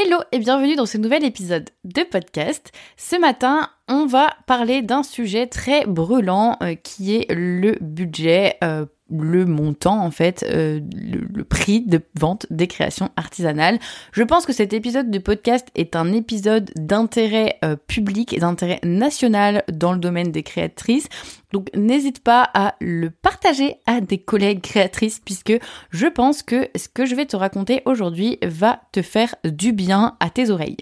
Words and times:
Hello 0.00 0.18
et 0.30 0.38
bienvenue 0.38 0.76
dans 0.76 0.86
ce 0.86 0.96
nouvel 0.96 1.24
épisode 1.24 1.70
de 1.82 2.02
podcast. 2.04 2.70
Ce 2.96 3.16
matin, 3.16 3.68
on 3.88 4.06
va 4.06 4.36
parler 4.46 4.80
d'un 4.80 5.02
sujet 5.02 5.48
très 5.48 5.86
brûlant 5.86 6.56
euh, 6.62 6.76
qui 6.76 7.16
est 7.16 7.26
le 7.34 7.76
budget 7.80 8.58
euh, 8.62 8.86
le 9.10 9.46
montant 9.46 10.04
en 10.04 10.10
fait, 10.10 10.44
euh, 10.48 10.80
le, 10.94 11.44
prix 11.44 11.80
de 11.80 12.00
vente 12.18 12.46
des 12.50 12.66
créations 12.66 13.10
artisanales. 13.16 13.78
Je 14.12 14.22
pense 14.22 14.44
que 14.44 14.52
cet 14.52 14.72
épisode 14.72 15.10
de 15.10 15.18
podcast 15.18 15.68
est 15.74 15.96
un 15.96 16.12
épisode 16.12 16.70
d'intérêt 16.76 17.58
euh, 17.64 17.76
public 17.76 18.32
et 18.32 18.38
d'intérêt 18.38 18.80
national 18.84 19.64
dans 19.72 19.92
le 19.92 19.98
domaine 19.98 20.30
des 20.30 20.42
créatrices. 20.42 21.08
Donc 21.52 21.68
n'hésite 21.74 22.22
pas 22.22 22.48
à 22.54 22.74
le 22.80 23.10
partager 23.10 23.76
à 23.86 24.00
des 24.00 24.18
collègues 24.18 24.60
créatrices 24.60 25.20
puisque 25.24 25.58
je 25.90 26.06
pense 26.06 26.42
que 26.42 26.68
ce 26.76 26.88
que 26.88 27.06
je 27.06 27.14
vais 27.14 27.26
te 27.26 27.36
raconter 27.36 27.82
aujourd'hui 27.86 28.38
va 28.42 28.82
te 28.92 29.02
faire 29.02 29.34
du 29.44 29.72
bien 29.72 30.16
à 30.20 30.28
tes 30.28 30.50
oreilles. 30.50 30.76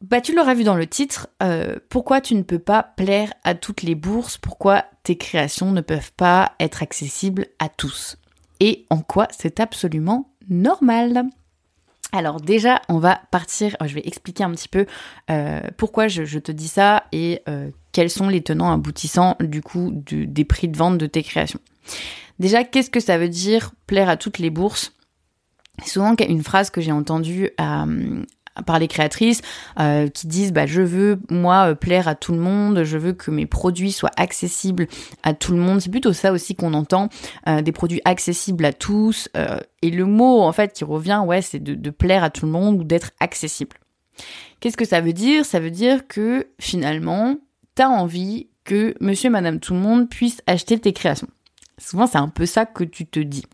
Bah, 0.00 0.20
tu 0.20 0.32
l'auras 0.34 0.54
vu 0.54 0.62
dans 0.62 0.76
le 0.76 0.86
titre, 0.86 1.26
euh, 1.42 1.76
pourquoi 1.88 2.20
tu 2.20 2.36
ne 2.36 2.42
peux 2.42 2.60
pas 2.60 2.84
plaire 2.84 3.32
à 3.42 3.56
toutes 3.56 3.82
les 3.82 3.96
bourses, 3.96 4.38
pourquoi 4.38 4.84
tes 5.02 5.16
créations 5.16 5.72
ne 5.72 5.80
peuvent 5.80 6.12
pas 6.12 6.52
être 6.60 6.84
accessibles 6.84 7.46
à 7.58 7.68
tous, 7.68 8.16
et 8.60 8.86
en 8.90 8.98
quoi 8.98 9.26
c'est 9.36 9.58
absolument 9.58 10.30
normal? 10.48 11.24
Alors 12.12 12.40
déjà, 12.40 12.80
on 12.88 12.98
va 12.98 13.20
partir, 13.32 13.76
je 13.84 13.92
vais 13.92 14.02
expliquer 14.04 14.44
un 14.44 14.52
petit 14.52 14.68
peu 14.68 14.86
euh, 15.30 15.60
pourquoi 15.76 16.08
je, 16.08 16.38
te 16.38 16.52
dis 16.52 16.68
ça 16.68 17.04
et 17.12 17.42
euh, 17.48 17.70
quels 17.92 18.08
sont 18.08 18.28
les 18.28 18.40
tenants 18.40 18.72
aboutissants 18.72 19.36
du 19.40 19.60
coup 19.60 19.90
des 19.92 20.44
prix 20.44 20.68
de 20.68 20.76
vente 20.76 20.96
de 20.96 21.06
tes 21.06 21.22
créations. 21.22 21.60
Déjà, 22.38 22.64
qu'est-ce 22.64 22.90
que 22.90 23.00
ça 23.00 23.18
veut 23.18 23.28
dire 23.28 23.72
plaire 23.86 24.08
à 24.08 24.16
toutes 24.16 24.38
les 24.38 24.50
bourses? 24.50 24.94
Souvent 25.84 26.14
une 26.28 26.42
phrase 26.42 26.70
que 26.70 26.80
j'ai 26.80 26.92
entendue 26.92 27.50
à, 27.58 27.84
par 28.66 28.78
les 28.78 28.88
créatrices 28.88 29.42
euh, 29.78 30.08
qui 30.08 30.26
disent 30.26 30.52
bah 30.52 30.66
je 30.66 30.82
veux 30.82 31.20
moi 31.30 31.70
euh, 31.70 31.74
plaire 31.74 32.08
à 32.08 32.14
tout 32.14 32.32
le 32.32 32.38
monde, 32.38 32.82
je 32.84 32.98
veux 32.98 33.12
que 33.12 33.30
mes 33.30 33.46
produits 33.46 33.92
soient 33.92 34.10
accessibles 34.16 34.86
à 35.22 35.34
tout 35.34 35.52
le 35.52 35.58
monde. 35.58 35.80
C'est 35.80 35.90
plutôt 35.90 36.12
ça 36.12 36.32
aussi 36.32 36.54
qu'on 36.54 36.74
entend, 36.74 37.08
euh, 37.48 37.62
des 37.62 37.72
produits 37.72 38.00
accessibles 38.04 38.64
à 38.64 38.72
tous. 38.72 39.28
et 39.82 39.90
le 39.90 40.04
mot 40.04 40.40
en 40.42 40.52
fait 40.52 40.72
qui 40.72 40.84
revient, 40.84 41.22
ouais, 41.24 41.42
c'est 41.42 41.62
de, 41.62 41.90
plaire 41.90 42.22
à 42.22 42.30
tout 42.30 42.46
le 42.46 42.52
monde 42.52 42.80
ou 42.80 42.84
d'être 42.84 43.10
accessible. 43.18 43.76
Qu'est-ce 44.60 44.76
que 44.76 44.84
ça 44.84 45.00
veut 45.00 45.12
dire? 45.12 45.44
Ça 45.44 45.58
veut 45.58 45.70
dire 45.70 46.06
que 46.06 46.48
finalement, 46.60 47.36
tu 47.76 47.82
as 47.82 47.88
envie 47.88 48.48
que 48.64 48.94
monsieur, 49.00 49.30
madame, 49.30 49.58
tout 49.58 49.74
le 49.74 49.80
monde 49.80 50.08
puisse 50.08 50.42
acheter 50.46 50.78
tes 50.78 50.92
créations. 50.92 51.28
Souvent, 51.78 52.06
c'est 52.06 52.18
un 52.18 52.28
peu 52.28 52.44
ça 52.44 52.66
que 52.66 52.84
tu 52.84 53.06
te 53.06 53.20
dis. 53.20 53.44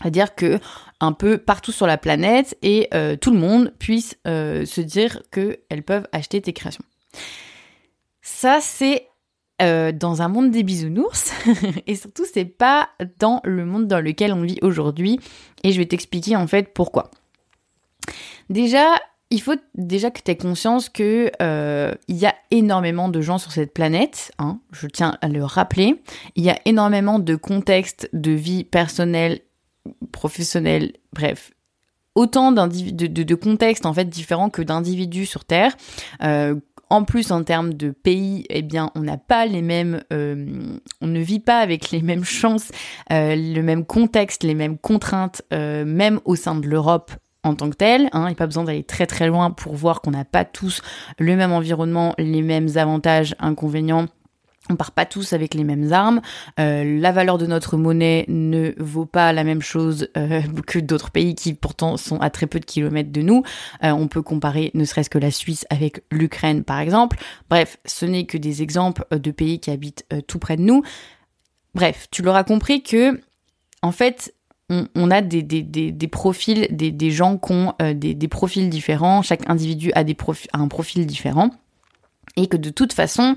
C'est-à-dire 0.00 0.34
que 0.34 0.60
un 1.00 1.12
peu 1.12 1.38
partout 1.38 1.72
sur 1.72 1.86
la 1.86 1.98
planète 1.98 2.56
et 2.62 2.88
euh, 2.94 3.16
tout 3.16 3.32
le 3.32 3.38
monde 3.38 3.72
puisse 3.78 4.16
euh, 4.26 4.64
se 4.64 4.80
dire 4.80 5.22
qu'elles 5.30 5.82
peuvent 5.82 6.06
acheter 6.12 6.40
tes 6.40 6.52
créations. 6.52 6.84
Ça, 8.22 8.58
c'est 8.60 9.08
euh, 9.62 9.92
dans 9.92 10.22
un 10.22 10.28
monde 10.28 10.50
des 10.50 10.62
bisounours 10.62 11.32
et 11.86 11.94
surtout, 11.94 12.24
c'est 12.30 12.44
pas 12.44 12.90
dans 13.18 13.40
le 13.44 13.64
monde 13.64 13.86
dans 13.86 14.00
lequel 14.00 14.32
on 14.32 14.42
vit 14.42 14.58
aujourd'hui. 14.62 15.18
Et 15.64 15.72
je 15.72 15.78
vais 15.78 15.86
t'expliquer 15.86 16.36
en 16.36 16.46
fait 16.46 16.72
pourquoi. 16.74 17.10
Déjà, 18.50 18.94
il 19.30 19.40
faut 19.40 19.56
déjà 19.74 20.10
que 20.10 20.20
tu 20.22 20.30
aies 20.30 20.36
conscience 20.36 20.88
que 20.88 21.30
il 22.08 22.16
y 22.16 22.26
a 22.26 22.34
énormément 22.50 23.08
de 23.08 23.20
gens 23.20 23.38
sur 23.38 23.50
cette 23.50 23.74
planète, 23.74 24.32
hein, 24.38 24.60
je 24.72 24.86
tiens 24.86 25.18
à 25.20 25.28
le 25.28 25.44
rappeler. 25.44 26.00
Il 26.36 26.44
y 26.44 26.50
a 26.50 26.58
énormément 26.64 27.18
de 27.18 27.34
contextes 27.34 28.08
de 28.12 28.30
vie 28.30 28.62
personnelle 28.62 29.40
professionnels, 30.12 30.92
bref, 31.12 31.52
autant 32.16 32.50
de, 32.50 33.06
de, 33.06 33.34
contextes 33.34 33.86
en 33.86 33.92
fait 33.92 34.08
différents 34.08 34.50
que 34.50 34.62
d'individus 34.62 35.26
sur 35.26 35.44
Terre. 35.44 35.76
Euh, 36.22 36.56
en 36.88 37.04
plus, 37.04 37.32
en 37.32 37.42
termes 37.42 37.74
de 37.74 37.90
pays, 37.90 38.46
eh 38.48 38.64
on 38.94 39.00
n'a 39.00 39.16
pas 39.16 39.44
les 39.44 39.60
mêmes, 39.60 40.02
euh, 40.12 40.78
on 41.00 41.08
ne 41.08 41.18
vit 41.18 41.40
pas 41.40 41.58
avec 41.58 41.90
les 41.90 42.00
mêmes 42.00 42.24
chances, 42.24 42.70
euh, 43.12 43.34
le 43.34 43.60
même 43.60 43.84
contexte, 43.84 44.44
les 44.44 44.54
mêmes 44.54 44.78
contraintes, 44.78 45.42
même 45.50 46.20
au 46.24 46.36
sein 46.36 46.54
de 46.54 46.66
l'Europe 46.66 47.10
en 47.42 47.54
tant 47.54 47.70
que 47.70 47.76
telle. 47.76 48.08
Hein, 48.12 48.22
il 48.24 48.26
n'y 48.26 48.32
a 48.32 48.36
pas 48.36 48.46
besoin 48.46 48.64
d'aller 48.64 48.84
très 48.84 49.06
très 49.06 49.26
loin 49.26 49.50
pour 49.50 49.74
voir 49.74 50.00
qu'on 50.00 50.12
n'a 50.12 50.24
pas 50.24 50.44
tous 50.44 50.80
le 51.18 51.34
même 51.36 51.52
environnement, 51.52 52.14
les 52.18 52.42
mêmes 52.42 52.68
avantages, 52.76 53.34
inconvénients 53.40 54.06
on 54.70 54.76
part 54.76 54.92
pas 54.92 55.06
tous 55.06 55.32
avec 55.32 55.54
les 55.54 55.64
mêmes 55.64 55.92
armes. 55.92 56.20
Euh, 56.58 56.98
la 57.00 57.12
valeur 57.12 57.38
de 57.38 57.46
notre 57.46 57.76
monnaie 57.76 58.24
ne 58.28 58.72
vaut 58.78 59.06
pas 59.06 59.32
la 59.32 59.44
même 59.44 59.62
chose 59.62 60.08
euh, 60.16 60.42
que 60.66 60.78
d'autres 60.78 61.10
pays 61.10 61.34
qui 61.34 61.54
pourtant 61.54 61.96
sont 61.96 62.18
à 62.18 62.30
très 62.30 62.46
peu 62.46 62.60
de 62.60 62.64
kilomètres 62.64 63.12
de 63.12 63.22
nous. 63.22 63.42
Euh, 63.84 63.90
on 63.90 64.08
peut 64.08 64.22
comparer 64.22 64.70
ne 64.74 64.84
serait-ce 64.84 65.10
que 65.10 65.18
la 65.18 65.30
Suisse 65.30 65.66
avec 65.70 66.02
l'Ukraine 66.10 66.64
par 66.64 66.80
exemple. 66.80 67.18
Bref, 67.48 67.78
ce 67.84 68.06
n'est 68.06 68.26
que 68.26 68.38
des 68.38 68.62
exemples 68.62 69.06
de 69.10 69.30
pays 69.30 69.60
qui 69.60 69.70
habitent 69.70 70.06
tout 70.26 70.38
près 70.38 70.56
de 70.56 70.62
nous. 70.62 70.82
Bref, 71.74 72.08
tu 72.10 72.22
l'auras 72.22 72.44
compris 72.44 72.82
que 72.82 73.20
en 73.82 73.92
fait, 73.92 74.34
on, 74.68 75.10
a 75.12 75.20
des, 75.20 75.42
des, 75.42 75.62
des, 75.62 76.08
profils, 76.08 76.66
des, 76.70 77.10
gens 77.12 77.38
qui 77.38 77.52
ont 77.52 77.74
des, 77.94 78.28
profils 78.28 78.68
différents. 78.68 79.22
Chaque 79.22 79.48
individu 79.48 79.92
a, 79.94 80.02
des 80.02 80.16
a 80.52 80.58
un 80.58 80.66
profil 80.66 81.06
différent 81.06 81.50
et 82.36 82.46
que 82.46 82.56
de 82.56 82.70
toute 82.70 82.92
façon, 82.92 83.34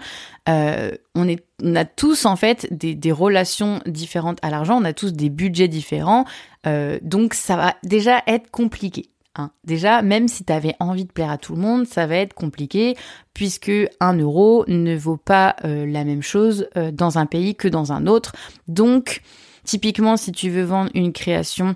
euh, 0.47 0.91
on, 1.15 1.27
a 1.75 1.85
tous 1.85 2.25
en 2.25 2.35
fait 2.35 2.67
des, 2.71 3.11
relations 3.11 3.81
différentes 3.85 4.39
à 4.41 4.49
l'argent, 4.49 4.79
on 4.79 4.85
a 4.85 4.93
tous 4.93 5.13
des 5.13 5.29
budgets 5.29 5.67
différents, 5.67 6.25
euh, 6.67 6.99
donc 7.01 7.33
ça 7.33 7.55
va 7.55 7.75
déjà 7.83 8.21
être 8.27 8.51
compliqué. 8.51 9.09
Hein. 9.35 9.51
Déjà, 9.63 10.01
même 10.01 10.27
si 10.27 10.43
tu 10.43 10.51
avais 10.51 10.75
envie 10.79 11.05
de 11.05 11.11
plaire 11.11 11.31
à 11.31 11.37
tout 11.37 11.55
le 11.55 11.61
monde, 11.61 11.85
ça 11.85 12.07
va 12.07 12.15
être 12.15 12.33
compliqué 12.33 12.97
puisque 13.33 13.71
un 13.99 14.17
euro 14.17 14.65
ne 14.67 14.97
vaut 14.97 15.17
pas 15.17 15.55
euh, 15.63 15.85
la 15.85 16.03
même 16.03 16.23
chose 16.23 16.67
dans 16.93 17.17
un 17.17 17.25
pays 17.25 17.55
que 17.55 17.67
dans 17.67 17.91
un 17.91 18.07
autre. 18.07 18.33
Donc, 18.67 19.21
typiquement, 19.63 20.17
si 20.17 20.31
tu 20.31 20.49
veux 20.49 20.63
vendre 20.63 20.91
une 20.93 21.13
création 21.13 21.75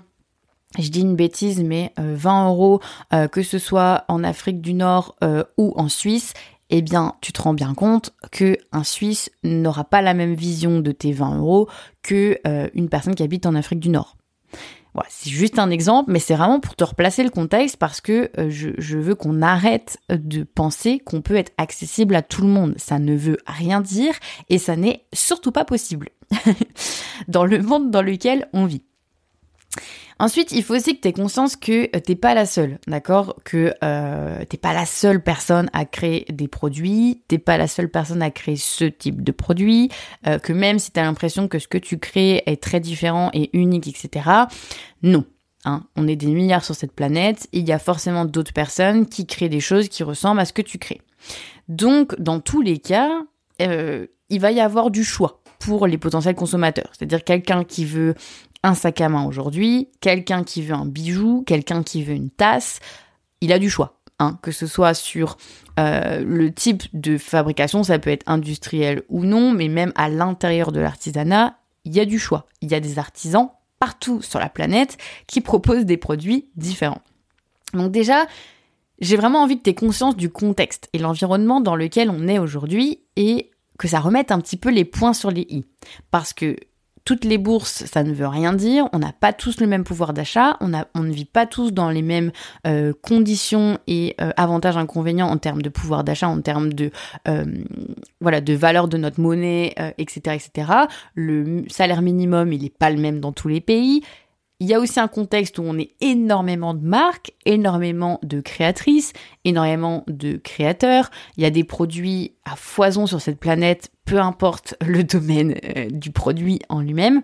je 0.76 0.88
dis 0.88 1.02
une 1.02 1.14
bêtise, 1.14 1.62
mais 1.62 1.92
20 1.96 2.48
euros, 2.48 2.80
que 3.30 3.44
ce 3.44 3.60
soit 3.60 4.04
en 4.08 4.24
Afrique 4.24 4.60
du 4.60 4.74
Nord 4.74 5.14
ou 5.56 5.72
en 5.76 5.88
Suisse, 5.88 6.34
eh 6.70 6.82
bien, 6.82 7.14
tu 7.20 7.32
te 7.32 7.42
rends 7.42 7.54
bien 7.54 7.74
compte 7.74 8.12
que 8.32 8.56
un 8.72 8.84
Suisse 8.84 9.30
n'aura 9.42 9.84
pas 9.84 10.02
la 10.02 10.14
même 10.14 10.34
vision 10.34 10.80
de 10.80 10.92
tes 10.92 11.12
20 11.12 11.38
euros 11.38 11.68
que 12.02 12.38
euh, 12.46 12.68
une 12.74 12.88
personne 12.88 13.14
qui 13.14 13.22
habite 13.22 13.46
en 13.46 13.54
Afrique 13.54 13.80
du 13.80 13.90
Nord. 13.90 14.16
C'est 15.08 15.30
juste 15.30 15.58
un 15.58 15.70
exemple, 15.70 16.12
mais 16.12 16.20
c'est 16.20 16.36
vraiment 16.36 16.60
pour 16.60 16.76
te 16.76 16.84
replacer 16.84 17.24
le 17.24 17.30
contexte 17.30 17.76
parce 17.76 18.00
que 18.00 18.30
euh, 18.38 18.48
je, 18.48 18.96
veux 18.96 19.16
qu'on 19.16 19.42
arrête 19.42 19.98
de 20.08 20.44
penser 20.44 21.00
qu'on 21.00 21.20
peut 21.20 21.34
être 21.34 21.52
accessible 21.58 22.14
à 22.14 22.22
tout 22.22 22.42
le 22.42 22.48
monde. 22.48 22.74
Ça 22.76 23.00
ne 23.00 23.16
veut 23.16 23.38
rien 23.46 23.80
dire 23.80 24.14
et 24.50 24.58
ça 24.58 24.76
n'est 24.76 25.04
surtout 25.12 25.50
pas 25.50 25.64
possible 25.64 26.10
dans 27.28 27.44
le 27.44 27.60
monde 27.60 27.90
dans 27.90 28.02
lequel 28.02 28.48
on 28.52 28.66
vit. 28.66 28.82
Ensuite, 30.18 30.52
il 30.52 30.62
faut 30.62 30.74
aussi 30.74 30.96
que 30.96 31.00
tu 31.02 31.08
aies 31.08 31.12
conscience 31.12 31.56
que 31.56 31.84
euh, 31.94 32.00
t'es 32.00 32.14
pas 32.14 32.34
la 32.34 32.46
seule, 32.46 32.78
d'accord? 32.86 33.36
Que 33.44 33.74
euh, 33.82 34.44
t'es 34.48 34.56
pas 34.56 34.72
la 34.72 34.86
seule 34.86 35.22
personne 35.22 35.68
à 35.72 35.84
créer 35.84 36.24
des 36.30 36.48
produits, 36.48 37.22
t'es 37.28 37.38
pas 37.38 37.58
la 37.58 37.66
seule 37.66 37.90
personne 37.90 38.22
à 38.22 38.30
créer 38.30 38.56
ce 38.56 38.84
type 38.84 39.22
de 39.22 39.32
produit, 39.32 39.90
euh, 40.26 40.38
que 40.38 40.52
même 40.52 40.78
si 40.78 40.92
tu 40.92 41.00
as 41.00 41.02
l'impression 41.02 41.48
que 41.48 41.58
ce 41.58 41.66
que 41.66 41.78
tu 41.78 41.98
crées 41.98 42.42
est 42.46 42.62
très 42.62 42.80
différent 42.80 43.30
et 43.32 43.50
unique, 43.56 43.88
etc. 43.88 44.30
Non. 45.02 45.24
Hein, 45.66 45.84
on 45.96 46.06
est 46.06 46.16
des 46.16 46.26
milliards 46.26 46.64
sur 46.64 46.74
cette 46.74 46.92
planète, 46.92 47.48
il 47.52 47.66
y 47.66 47.72
a 47.72 47.78
forcément 47.78 48.26
d'autres 48.26 48.52
personnes 48.52 49.06
qui 49.06 49.26
créent 49.26 49.48
des 49.48 49.60
choses 49.60 49.88
qui 49.88 50.02
ressemblent 50.02 50.40
à 50.40 50.44
ce 50.44 50.52
que 50.52 50.60
tu 50.60 50.78
crées. 50.78 51.00
Donc, 51.68 52.20
dans 52.20 52.38
tous 52.40 52.60
les 52.60 52.76
cas, 52.76 53.10
euh, 53.62 54.06
il 54.28 54.40
va 54.40 54.52
y 54.52 54.60
avoir 54.60 54.90
du 54.90 55.04
choix 55.04 55.40
pour 55.58 55.86
les 55.86 55.96
potentiels 55.96 56.34
consommateurs. 56.34 56.90
C'est-à-dire 56.92 57.24
quelqu'un 57.24 57.64
qui 57.64 57.86
veut 57.86 58.14
un 58.64 58.74
sac 58.74 59.00
à 59.02 59.08
main 59.08 59.24
aujourd'hui, 59.24 59.90
quelqu'un 60.00 60.42
qui 60.42 60.62
veut 60.62 60.74
un 60.74 60.86
bijou, 60.86 61.44
quelqu'un 61.46 61.82
qui 61.82 62.02
veut 62.02 62.14
une 62.14 62.30
tasse, 62.30 62.80
il 63.40 63.52
a 63.52 63.58
du 63.58 63.70
choix. 63.70 64.00
Hein, 64.20 64.38
que 64.42 64.52
ce 64.52 64.66
soit 64.66 64.94
sur 64.94 65.36
euh, 65.78 66.24
le 66.24 66.52
type 66.52 66.84
de 66.94 67.18
fabrication, 67.18 67.82
ça 67.82 67.98
peut 67.98 68.10
être 68.10 68.22
industriel 68.26 69.02
ou 69.08 69.24
non, 69.24 69.52
mais 69.52 69.68
même 69.68 69.92
à 69.96 70.08
l'intérieur 70.08 70.72
de 70.72 70.80
l'artisanat, 70.80 71.58
il 71.84 71.94
y 71.94 72.00
a 72.00 72.04
du 72.04 72.18
choix. 72.18 72.46
Il 72.62 72.70
y 72.70 72.74
a 72.74 72.80
des 72.80 72.98
artisans 72.98 73.50
partout 73.80 74.22
sur 74.22 74.38
la 74.38 74.48
planète 74.48 74.96
qui 75.26 75.40
proposent 75.40 75.84
des 75.84 75.96
produits 75.96 76.48
différents. 76.56 77.02
Donc 77.74 77.90
déjà, 77.90 78.26
j'ai 79.00 79.16
vraiment 79.16 79.42
envie 79.42 79.58
que 79.58 79.64
tu 79.64 79.70
aies 79.70 79.74
conscience 79.74 80.16
du 80.16 80.30
contexte 80.30 80.88
et 80.92 80.98
l'environnement 80.98 81.60
dans 81.60 81.76
lequel 81.76 82.08
on 82.08 82.28
est 82.28 82.38
aujourd'hui 82.38 83.00
et 83.16 83.50
que 83.78 83.88
ça 83.88 83.98
remette 84.00 84.30
un 84.30 84.40
petit 84.40 84.56
peu 84.56 84.70
les 84.70 84.84
points 84.84 85.12
sur 85.12 85.30
les 85.30 85.46
i. 85.50 85.64
Parce 86.10 86.32
que 86.32 86.56
toutes 87.04 87.24
les 87.24 87.38
bourses, 87.38 87.84
ça 87.84 88.02
ne 88.02 88.12
veut 88.12 88.26
rien 88.26 88.52
dire. 88.52 88.88
On 88.92 88.98
n'a 88.98 89.12
pas 89.12 89.32
tous 89.32 89.60
le 89.60 89.66
même 89.66 89.84
pouvoir 89.84 90.14
d'achat. 90.14 90.56
On, 90.60 90.72
on 90.94 91.02
ne 91.02 91.12
vit 91.12 91.26
pas 91.26 91.46
tous 91.46 91.72
dans 91.72 91.90
les 91.90 92.02
mêmes 92.02 92.32
euh, 92.66 92.92
conditions 93.02 93.78
et 93.86 94.14
euh, 94.20 94.30
avantages 94.36 94.76
inconvénients 94.76 95.28
en 95.28 95.36
termes 95.36 95.62
de 95.62 95.68
pouvoir 95.68 96.04
d'achat, 96.04 96.28
en 96.28 96.40
termes 96.40 96.72
de 96.72 96.90
euh, 97.28 97.44
voilà 98.20 98.40
de 98.40 98.54
valeur 98.54 98.88
de 98.88 98.96
notre 98.96 99.20
monnaie, 99.20 99.74
etc., 99.98 100.36
etc. 100.36 100.72
Le 101.14 101.64
salaire 101.68 102.00
minimum, 102.00 102.52
il 102.52 102.62
n'est 102.62 102.70
pas 102.70 102.90
le 102.90 102.98
même 102.98 103.20
dans 103.20 103.32
tous 103.32 103.48
les 103.48 103.60
pays. 103.60 104.02
Il 104.64 104.70
y 104.70 104.72
a 104.72 104.80
aussi 104.80 104.98
un 104.98 105.08
contexte 105.08 105.58
où 105.58 105.62
on 105.62 105.76
est 105.76 105.90
énormément 106.00 106.72
de 106.72 106.80
marques, 106.80 107.32
énormément 107.44 108.18
de 108.22 108.40
créatrices, 108.40 109.12
énormément 109.44 110.04
de 110.06 110.38
créateurs. 110.38 111.10
Il 111.36 111.42
y 111.42 111.46
a 111.46 111.50
des 111.50 111.64
produits 111.64 112.32
à 112.46 112.56
foison 112.56 113.06
sur 113.06 113.20
cette 113.20 113.38
planète, 113.38 113.90
peu 114.06 114.18
importe 114.18 114.74
le 114.80 115.04
domaine 115.04 115.54
euh, 115.76 115.90
du 115.90 116.12
produit 116.12 116.60
en 116.70 116.80
lui-même. 116.80 117.20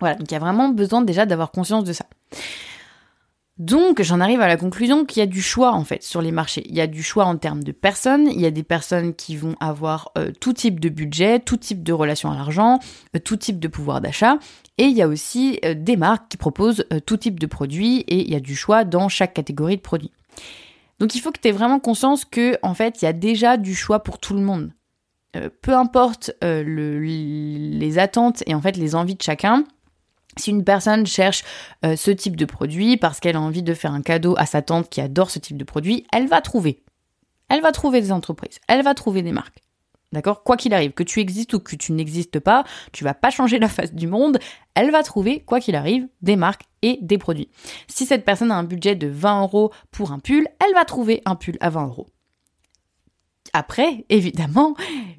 Voilà, 0.00 0.14
donc 0.14 0.30
il 0.30 0.32
y 0.32 0.38
a 0.38 0.40
vraiment 0.40 0.70
besoin 0.70 1.02
déjà 1.02 1.26
d'avoir 1.26 1.50
conscience 1.50 1.84
de 1.84 1.92
ça. 1.92 2.06
Donc, 3.58 4.02
j'en 4.02 4.18
arrive 4.18 4.40
à 4.40 4.48
la 4.48 4.56
conclusion 4.56 5.04
qu'il 5.04 5.20
y 5.20 5.22
a 5.22 5.26
du 5.26 5.40
choix 5.40 5.72
en 5.72 5.84
fait 5.84 6.02
sur 6.02 6.20
les 6.20 6.32
marchés. 6.32 6.64
Il 6.68 6.74
y 6.74 6.80
a 6.80 6.88
du 6.88 7.04
choix 7.04 7.24
en 7.24 7.36
termes 7.36 7.62
de 7.62 7.70
personnes. 7.70 8.26
Il 8.26 8.40
y 8.40 8.46
a 8.46 8.50
des 8.50 8.64
personnes 8.64 9.14
qui 9.14 9.36
vont 9.36 9.54
avoir 9.60 10.10
euh, 10.18 10.32
tout 10.40 10.52
type 10.52 10.80
de 10.80 10.88
budget, 10.88 11.38
tout 11.38 11.56
type 11.56 11.84
de 11.84 11.92
relation 11.92 12.32
à 12.32 12.34
l'argent, 12.34 12.80
euh, 13.14 13.20
tout 13.20 13.36
type 13.36 13.60
de 13.60 13.68
pouvoir 13.68 14.00
d'achat. 14.00 14.38
Et 14.76 14.84
il 14.84 14.96
y 14.96 15.02
a 15.02 15.08
aussi 15.08 15.60
euh, 15.64 15.74
des 15.74 15.96
marques 15.96 16.28
qui 16.30 16.36
proposent 16.36 16.84
tout 17.06 17.16
type 17.16 17.38
de 17.38 17.46
produits 17.46 18.00
et 18.00 18.22
il 18.22 18.30
y 18.30 18.34
a 18.34 18.40
du 18.40 18.56
choix 18.56 18.82
dans 18.82 19.08
chaque 19.08 19.34
catégorie 19.34 19.76
de 19.76 19.82
produits. 19.82 20.10
Donc, 20.98 21.14
il 21.14 21.20
faut 21.20 21.30
que 21.30 21.38
tu 21.40 21.46
aies 21.46 21.52
vraiment 21.52 21.78
conscience 21.78 22.24
que 22.24 22.58
en 22.62 22.74
fait, 22.74 23.02
il 23.02 23.04
y 23.04 23.08
a 23.08 23.12
déjà 23.12 23.56
du 23.56 23.76
choix 23.76 24.02
pour 24.02 24.18
tout 24.18 24.34
le 24.34 24.40
monde. 24.40 24.72
peu 25.62 25.74
importe 25.74 26.32
les 26.42 27.98
attentes 27.98 28.42
et 28.46 28.54
en 28.54 28.60
fait 28.60 28.76
les 28.76 28.94
envies 28.94 29.16
de 29.16 29.22
chacun, 29.22 29.64
si 30.36 30.50
une 30.50 30.64
personne 30.64 31.06
cherche 31.06 31.44
euh, 31.84 31.96
ce 31.96 32.10
type 32.10 32.36
de 32.36 32.44
produit 32.44 32.96
parce 32.96 33.20
qu'elle 33.20 33.36
a 33.36 33.40
envie 33.40 33.62
de 33.62 33.74
faire 33.74 33.92
un 33.92 34.02
cadeau 34.02 34.34
à 34.38 34.46
sa 34.46 34.62
tante 34.62 34.88
qui 34.88 35.00
adore 35.00 35.30
ce 35.30 35.38
type 35.38 35.56
de 35.56 35.64
produit, 35.64 36.06
elle 36.12 36.26
va 36.26 36.40
trouver. 36.40 36.82
Elle 37.48 37.60
va 37.60 37.72
trouver 37.72 38.00
des 38.00 38.12
entreprises, 38.12 38.58
elle 38.68 38.82
va 38.82 38.94
trouver 38.94 39.22
des 39.22 39.32
marques. 39.32 39.60
D'accord? 40.12 40.44
Quoi 40.44 40.56
qu'il 40.56 40.72
arrive, 40.72 40.92
que 40.92 41.02
tu 41.02 41.18
existes 41.18 41.54
ou 41.54 41.58
que 41.58 41.74
tu 41.74 41.92
n'existes 41.92 42.38
pas, 42.38 42.62
tu 42.92 43.02
vas 43.02 43.14
pas 43.14 43.30
changer 43.30 43.58
la 43.58 43.68
face 43.68 43.92
du 43.92 44.06
monde, 44.06 44.38
elle 44.74 44.92
va 44.92 45.02
trouver, 45.02 45.40
quoi 45.40 45.58
qu'il 45.58 45.74
arrive, 45.74 46.06
des 46.22 46.36
marques 46.36 46.62
et 46.82 46.98
des 47.02 47.18
produits. 47.18 47.48
Si 47.88 48.06
cette 48.06 48.24
personne 48.24 48.52
a 48.52 48.56
un 48.56 48.62
budget 48.62 48.94
de 48.94 49.08
20 49.08 49.42
euros 49.42 49.72
pour 49.90 50.12
un 50.12 50.20
pull, 50.20 50.46
elle 50.64 50.72
va 50.74 50.84
trouver 50.84 51.20
un 51.24 51.34
pull 51.34 51.56
à 51.60 51.68
20 51.68 51.86
euros. 51.86 52.06
Après, 53.52 54.04
évidemment, 54.08 54.74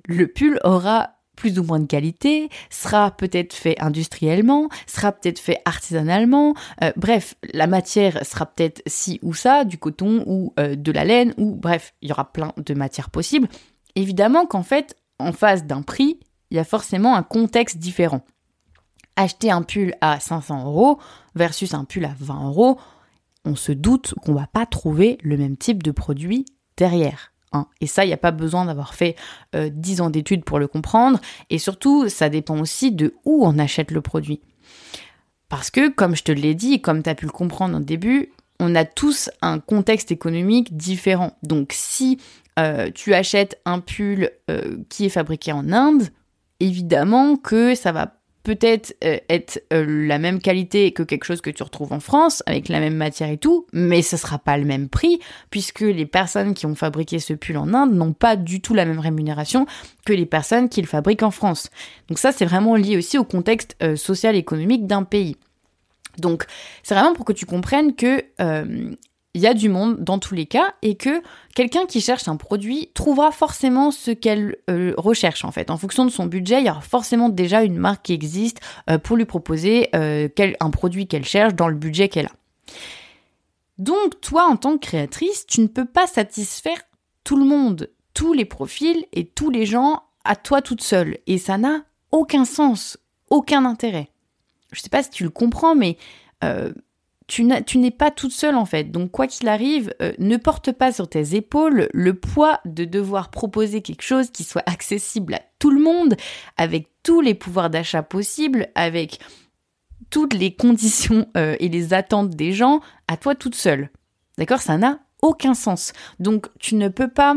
le 0.05 0.27
pull 0.27 0.59
aura 0.63 1.14
plus 1.35 1.59
ou 1.59 1.63
moins 1.63 1.79
de 1.79 1.85
qualité, 1.85 2.49
sera 2.69 3.11
peut-être 3.11 3.53
fait 3.53 3.75
industriellement, 3.79 4.69
sera 4.87 5.11
peut-être 5.11 5.39
fait 5.39 5.61
artisanalement, 5.65 6.53
euh, 6.83 6.91
bref, 6.95 7.35
la 7.53 7.67
matière 7.67 8.25
sera 8.25 8.45
peut-être 8.45 8.81
ci 8.87 9.19
ou 9.21 9.33
ça, 9.33 9.65
du 9.65 9.77
coton 9.77 10.23
ou 10.25 10.53
euh, 10.59 10.75
de 10.75 10.91
la 10.91 11.03
laine, 11.03 11.33
ou 11.37 11.55
bref, 11.55 11.93
il 12.01 12.09
y 12.09 12.11
aura 12.11 12.31
plein 12.31 12.53
de 12.57 12.73
matières 12.73 13.09
possibles. 13.09 13.47
Évidemment 13.95 14.45
qu'en 14.45 14.63
fait, 14.63 14.95
en 15.19 15.31
face 15.31 15.65
d'un 15.65 15.81
prix, 15.81 16.19
il 16.51 16.57
y 16.57 16.59
a 16.59 16.63
forcément 16.63 17.15
un 17.15 17.23
contexte 17.23 17.77
différent. 17.77 18.21
Acheter 19.15 19.49
un 19.49 19.61
pull 19.61 19.95
à 20.01 20.19
500 20.19 20.65
euros 20.65 20.99
versus 21.35 21.73
un 21.73 21.85
pull 21.85 22.05
à 22.05 22.13
20 22.19 22.47
euros, 22.47 22.77
on 23.45 23.55
se 23.55 23.71
doute 23.71 24.13
qu'on 24.23 24.33
va 24.33 24.47
pas 24.47 24.65
trouver 24.65 25.17
le 25.21 25.37
même 25.37 25.55
type 25.55 25.83
de 25.83 25.91
produit 25.91 26.45
derrière. 26.77 27.34
Hein. 27.55 27.67
Et 27.81 27.87
ça, 27.87 28.03
il 28.03 28.07
n'y 28.07 28.13
a 28.13 28.17
pas 28.17 28.31
besoin 28.31 28.65
d'avoir 28.65 28.93
fait 28.93 29.15
euh, 29.55 29.69
10 29.71 30.01
ans 30.01 30.09
d'études 30.09 30.43
pour 30.43 30.59
le 30.59 30.67
comprendre. 30.67 31.19
Et 31.49 31.57
surtout, 31.57 32.09
ça 32.09 32.29
dépend 32.29 32.59
aussi 32.59 32.91
de 32.91 33.15
où 33.25 33.45
on 33.45 33.57
achète 33.57 33.91
le 33.91 34.01
produit. 34.01 34.41
Parce 35.49 35.71
que, 35.71 35.89
comme 35.89 36.15
je 36.15 36.23
te 36.23 36.31
l'ai 36.31 36.55
dit, 36.55 36.81
comme 36.81 37.03
tu 37.03 37.09
as 37.09 37.15
pu 37.15 37.25
le 37.25 37.31
comprendre 37.31 37.77
au 37.77 37.81
début, 37.81 38.31
on 38.59 38.75
a 38.75 38.85
tous 38.85 39.29
un 39.41 39.59
contexte 39.59 40.11
économique 40.11 40.75
différent. 40.75 41.37
Donc 41.43 41.71
si 41.73 42.19
euh, 42.57 42.89
tu 42.93 43.13
achètes 43.13 43.59
un 43.65 43.79
pull 43.79 44.31
euh, 44.49 44.77
qui 44.89 45.05
est 45.05 45.09
fabriqué 45.09 45.51
en 45.51 45.71
Inde, 45.71 46.09
évidemment 46.59 47.35
que 47.35 47.75
ça 47.75 47.91
va 47.91 48.13
peut-être 48.45 48.95
euh, 49.03 49.17
être 49.27 49.61
euh, 49.73 49.83
la 50.07 50.19
même 50.19 50.39
qualité 50.39 50.91
que 50.93 51.01
quelque 51.01 51.25
chose 51.25 51.41
que 51.41 51.49
tu 51.49 51.63
retrouves 51.63 51.91
en 51.91 51.99
France, 51.99 52.43
avec 52.45 52.69
la 52.69 52.79
même 52.79 52.95
matière 52.95 53.29
et 53.29 53.39
tout, 53.39 53.65
mais 53.73 54.03
ce 54.03 54.17
sera 54.17 54.37
pas 54.37 54.57
le 54.57 54.65
même 54.65 54.87
prix, 54.87 55.19
puisque 55.49 55.81
les 55.81 56.05
personnes 56.05 56.53
qui 56.53 56.67
ont 56.67 56.75
fabriqué 56.75 57.19
ce 57.19 57.33
pull 57.33 57.57
en 57.57 57.73
Inde 57.73 57.93
n'ont 57.93 58.13
pas 58.13 58.35
du 58.35 58.61
tout 58.61 58.75
la 58.75 58.85
même 58.85 58.99
rémunération 58.99 59.65
que 60.05 60.13
les 60.13 60.27
personnes 60.27 60.69
qui 60.69 60.79
le 60.79 60.87
fabriquent 60.87 61.23
en 61.23 61.31
France. 61.31 61.71
Donc 62.07 62.19
ça, 62.19 62.31
c'est 62.31 62.45
vraiment 62.45 62.75
lié 62.75 62.97
aussi 62.97 63.17
au 63.17 63.23
contexte 63.23 63.75
euh, 63.81 63.95
social-économique 63.95 64.85
d'un 64.85 65.03
pays. 65.03 65.35
Donc, 66.19 66.45
c'est 66.83 66.93
vraiment 66.93 67.13
pour 67.13 67.25
que 67.25 67.33
tu 67.33 67.45
comprennes 67.45 67.95
que 67.95 68.23
il 69.35 69.41
y 69.41 69.47
a 69.47 69.53
du 69.53 69.67
monde 69.67 69.97
dans 69.99 70.17
tous 70.17 70.33
les 70.33 70.45
cas 70.45 70.73
et 70.81 70.95
que 70.95 71.21
quelqu'un 71.55 71.85
qui 71.85 71.99
cherche 71.99 72.29
un 72.29 72.37
produit 72.37 72.89
trouvera 72.93 73.31
forcément 73.31 73.91
ce 73.91 74.11
qu'elle 74.11 74.55
euh, 74.69 74.93
recherche 74.95 75.43
en 75.43 75.51
fait. 75.51 75.69
En 75.69 75.77
fonction 75.77 76.05
de 76.05 76.09
son 76.09 76.25
budget, 76.25 76.61
il 76.61 76.67
y 76.67 76.69
aura 76.69 76.79
forcément 76.79 77.27
déjà 77.27 77.61
une 77.61 77.77
marque 77.77 78.05
qui 78.05 78.13
existe 78.13 78.61
euh, 78.89 78.97
pour 78.97 79.17
lui 79.17 79.25
proposer 79.25 79.89
euh, 79.93 80.29
un 80.61 80.69
produit 80.69 81.05
qu'elle 81.07 81.25
cherche 81.25 81.53
dans 81.53 81.67
le 81.67 81.75
budget 81.75 82.07
qu'elle 82.07 82.27
a. 82.27 82.31
Donc 83.77 84.21
toi, 84.21 84.45
en 84.45 84.55
tant 84.55 84.77
que 84.77 84.87
créatrice, 84.87 85.45
tu 85.45 85.59
ne 85.59 85.67
peux 85.67 85.85
pas 85.85 86.07
satisfaire 86.07 86.79
tout 87.25 87.35
le 87.35 87.43
monde, 87.43 87.89
tous 88.13 88.31
les 88.31 88.45
profils 88.45 89.05
et 89.11 89.27
tous 89.27 89.49
les 89.49 89.65
gens 89.65 90.03
à 90.23 90.37
toi 90.37 90.61
toute 90.61 90.81
seule. 90.81 91.17
Et 91.27 91.39
ça 91.39 91.57
n'a 91.57 91.83
aucun 92.13 92.45
sens, 92.45 92.97
aucun 93.29 93.65
intérêt. 93.65 94.07
Je 94.71 94.79
sais 94.79 94.89
pas 94.89 95.03
si 95.03 95.09
tu 95.09 95.25
le 95.25 95.29
comprends, 95.29 95.75
mais 95.75 95.97
tu 97.27 97.43
n'es 97.43 97.91
pas 97.91 98.11
toute 98.11 98.31
seule 98.31 98.55
en 98.55 98.65
fait. 98.65 98.85
Donc 98.85 99.11
quoi 99.11 99.27
qu'il 99.27 99.47
arrive, 99.47 99.93
euh, 100.01 100.13
ne 100.19 100.37
porte 100.37 100.71
pas 100.71 100.91
sur 100.91 101.07
tes 101.07 101.35
épaules 101.35 101.89
le 101.93 102.13
poids 102.13 102.59
de 102.65 102.85
devoir 102.85 103.29
proposer 103.29 103.81
quelque 103.81 104.03
chose 104.03 104.29
qui 104.29 104.43
soit 104.43 104.63
accessible 104.67 105.35
à 105.35 105.41
tout 105.59 105.71
le 105.71 105.81
monde, 105.81 106.15
avec 106.57 106.87
tous 107.03 107.21
les 107.21 107.33
pouvoirs 107.33 107.69
d'achat 107.69 108.03
possibles, 108.03 108.67
avec 108.75 109.19
toutes 110.09 110.33
les 110.33 110.55
conditions 110.55 111.27
euh, 111.35 111.55
et 111.59 111.69
les 111.69 111.93
attentes 111.93 112.31
des 112.31 112.53
gens, 112.53 112.81
à 113.07 113.17
toi 113.17 113.33
toute 113.33 113.55
seule. 113.55 113.89
D'accord? 114.37 114.61
Ça 114.61 114.77
n'a 114.77 114.99
aucun 115.21 115.55
sens. 115.55 115.93
Donc 116.19 116.47
tu 116.59 116.75
ne 116.75 116.89
peux 116.89 117.07
pas 117.07 117.35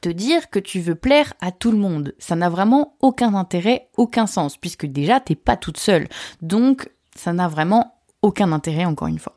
te 0.00 0.08
dire 0.08 0.50
que 0.50 0.58
tu 0.58 0.80
veux 0.80 0.94
plaire 0.94 1.34
à 1.40 1.50
tout 1.50 1.72
le 1.72 1.78
monde. 1.78 2.14
Ça 2.18 2.36
n'a 2.36 2.50
vraiment 2.50 2.96
aucun 3.00 3.34
intérêt, 3.34 3.88
aucun 3.96 4.26
sens, 4.26 4.56
puisque 4.56 4.86
déjà 4.86 5.18
t'es 5.18 5.34
pas 5.34 5.56
toute 5.56 5.78
seule. 5.78 6.08
Donc 6.40 6.88
ça 7.16 7.32
n'a 7.32 7.48
vraiment 7.48 7.97
aucun 8.22 8.52
intérêt 8.52 8.84
encore 8.84 9.08
une 9.08 9.18
fois. 9.18 9.36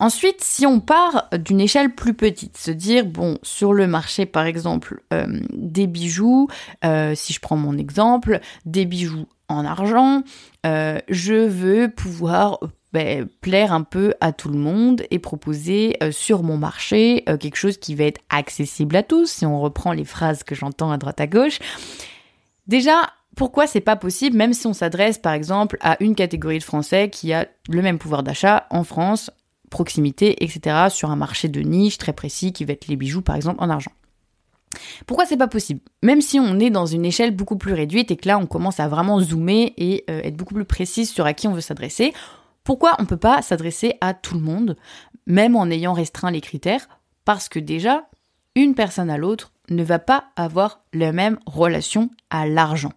Ensuite, 0.00 0.42
si 0.42 0.64
on 0.64 0.80
part 0.80 1.28
d'une 1.38 1.60
échelle 1.60 1.94
plus 1.94 2.14
petite, 2.14 2.56
se 2.56 2.70
dire, 2.70 3.04
bon, 3.04 3.38
sur 3.42 3.74
le 3.74 3.86
marché 3.86 4.24
par 4.24 4.46
exemple, 4.46 5.02
euh, 5.12 5.26
des 5.52 5.86
bijoux, 5.86 6.48
euh, 6.86 7.14
si 7.14 7.34
je 7.34 7.40
prends 7.40 7.58
mon 7.58 7.76
exemple, 7.76 8.40
des 8.64 8.86
bijoux 8.86 9.26
en 9.48 9.66
argent, 9.66 10.22
euh, 10.64 10.98
je 11.10 11.34
veux 11.34 11.90
pouvoir 11.90 12.60
ben, 12.94 13.28
plaire 13.42 13.74
un 13.74 13.82
peu 13.82 14.14
à 14.22 14.32
tout 14.32 14.48
le 14.48 14.58
monde 14.58 15.02
et 15.10 15.18
proposer 15.18 15.98
sur 16.10 16.42
mon 16.42 16.56
marché 16.56 17.22
quelque 17.38 17.56
chose 17.56 17.76
qui 17.76 17.94
va 17.94 18.04
être 18.04 18.22
accessible 18.30 18.96
à 18.96 19.02
tous, 19.02 19.30
si 19.30 19.46
on 19.46 19.60
reprend 19.60 19.92
les 19.92 20.06
phrases 20.06 20.42
que 20.44 20.54
j'entends 20.54 20.90
à 20.90 20.96
droite 20.96 21.20
à 21.20 21.26
gauche. 21.26 21.58
Déjà, 22.66 23.02
pourquoi 23.40 23.66
c'est 23.66 23.80
pas 23.80 23.96
possible, 23.96 24.36
même 24.36 24.52
si 24.52 24.66
on 24.66 24.74
s'adresse 24.74 25.16
par 25.16 25.32
exemple 25.32 25.78
à 25.80 25.96
une 26.00 26.14
catégorie 26.14 26.58
de 26.58 26.62
Français 26.62 27.08
qui 27.08 27.32
a 27.32 27.48
le 27.70 27.80
même 27.80 27.98
pouvoir 27.98 28.22
d'achat 28.22 28.66
en 28.68 28.84
France, 28.84 29.30
proximité, 29.70 30.44
etc., 30.44 30.88
sur 30.90 31.10
un 31.10 31.16
marché 31.16 31.48
de 31.48 31.62
niche 31.62 31.96
très 31.96 32.12
précis 32.12 32.52
qui 32.52 32.66
va 32.66 32.74
être 32.74 32.86
les 32.86 32.96
bijoux 32.96 33.22
par 33.22 33.36
exemple 33.36 33.64
en 33.64 33.70
argent. 33.70 33.92
Pourquoi 35.06 35.24
c'est 35.24 35.38
pas 35.38 35.48
possible? 35.48 35.80
Même 36.02 36.20
si 36.20 36.38
on 36.38 36.58
est 36.58 36.68
dans 36.68 36.84
une 36.84 37.06
échelle 37.06 37.34
beaucoup 37.34 37.56
plus 37.56 37.72
réduite 37.72 38.10
et 38.10 38.18
que 38.18 38.28
là 38.28 38.36
on 38.36 38.44
commence 38.44 38.78
à 38.78 38.88
vraiment 38.88 39.18
zoomer 39.20 39.72
et 39.78 40.04
euh, 40.10 40.20
être 40.22 40.36
beaucoup 40.36 40.52
plus 40.52 40.66
précise 40.66 41.10
sur 41.10 41.24
à 41.24 41.32
qui 41.32 41.48
on 41.48 41.54
veut 41.54 41.62
s'adresser, 41.62 42.12
pourquoi 42.62 42.94
on 42.98 43.06
peut 43.06 43.16
pas 43.16 43.40
s'adresser 43.40 43.94
à 44.02 44.12
tout 44.12 44.34
le 44.34 44.42
monde, 44.42 44.76
même 45.24 45.56
en 45.56 45.70
ayant 45.70 45.94
restreint 45.94 46.30
les 46.30 46.42
critères? 46.42 46.90
Parce 47.24 47.48
que 47.48 47.58
déjà, 47.58 48.04
une 48.54 48.74
personne 48.74 49.08
à 49.08 49.16
l'autre 49.16 49.54
ne 49.70 49.82
va 49.82 49.98
pas 49.98 50.24
avoir 50.36 50.82
la 50.92 51.12
même 51.12 51.38
relation 51.46 52.10
à 52.28 52.46
l'argent. 52.46 52.92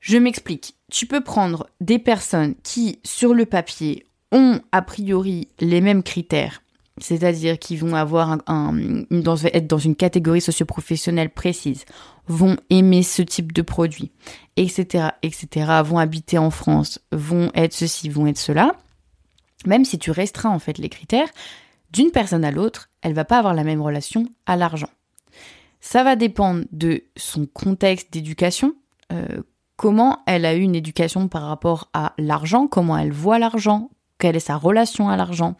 Je 0.00 0.18
m'explique. 0.18 0.74
Tu 0.90 1.06
peux 1.06 1.22
prendre 1.22 1.68
des 1.80 1.98
personnes 1.98 2.54
qui, 2.62 2.98
sur 3.04 3.32
le 3.32 3.46
papier, 3.46 4.06
ont 4.32 4.60
a 4.72 4.82
priori 4.82 5.48
les 5.60 5.80
mêmes 5.80 6.02
critères, 6.02 6.62
c'est-à-dire 6.98 7.58
qui 7.58 7.76
vont 7.76 7.94
avoir 7.94 8.38
un, 8.46 9.04
être 9.10 9.66
dans 9.66 9.78
une 9.78 9.96
catégorie 9.96 10.40
socioprofessionnelle 10.40 11.30
précise, 11.30 11.84
vont 12.28 12.56
aimer 12.70 13.02
ce 13.02 13.22
type 13.22 13.52
de 13.52 13.62
produit, 13.62 14.12
etc., 14.56 15.08
etc., 15.22 15.80
vont 15.84 15.98
habiter 15.98 16.38
en 16.38 16.50
France, 16.50 17.00
vont 17.10 17.50
être 17.54 17.72
ceci, 17.72 18.08
vont 18.08 18.26
être 18.26 18.38
cela. 18.38 18.76
Même 19.66 19.84
si 19.84 19.98
tu 19.98 20.10
restreins 20.10 20.50
en 20.50 20.58
fait 20.58 20.78
les 20.78 20.88
critères, 20.88 21.28
d'une 21.90 22.10
personne 22.10 22.44
à 22.44 22.50
l'autre, 22.50 22.90
elle 23.02 23.14
va 23.14 23.24
pas 23.24 23.38
avoir 23.38 23.54
la 23.54 23.64
même 23.64 23.80
relation 23.80 24.26
à 24.46 24.56
l'argent. 24.56 24.90
Ça 25.80 26.02
va 26.02 26.16
dépendre 26.16 26.64
de 26.72 27.04
son 27.16 27.46
contexte 27.46 28.12
d'éducation, 28.12 28.74
euh, 29.12 29.42
comment 29.76 30.20
elle 30.26 30.44
a 30.44 30.54
eu 30.54 30.60
une 30.60 30.74
éducation 30.74 31.28
par 31.28 31.42
rapport 31.42 31.88
à 31.92 32.14
l'argent, 32.18 32.66
comment 32.66 32.96
elle 32.96 33.12
voit 33.12 33.38
l'argent, 33.38 33.90
quelle 34.18 34.36
est 34.36 34.40
sa 34.40 34.56
relation 34.56 35.08
à 35.08 35.16
l'argent, 35.16 35.56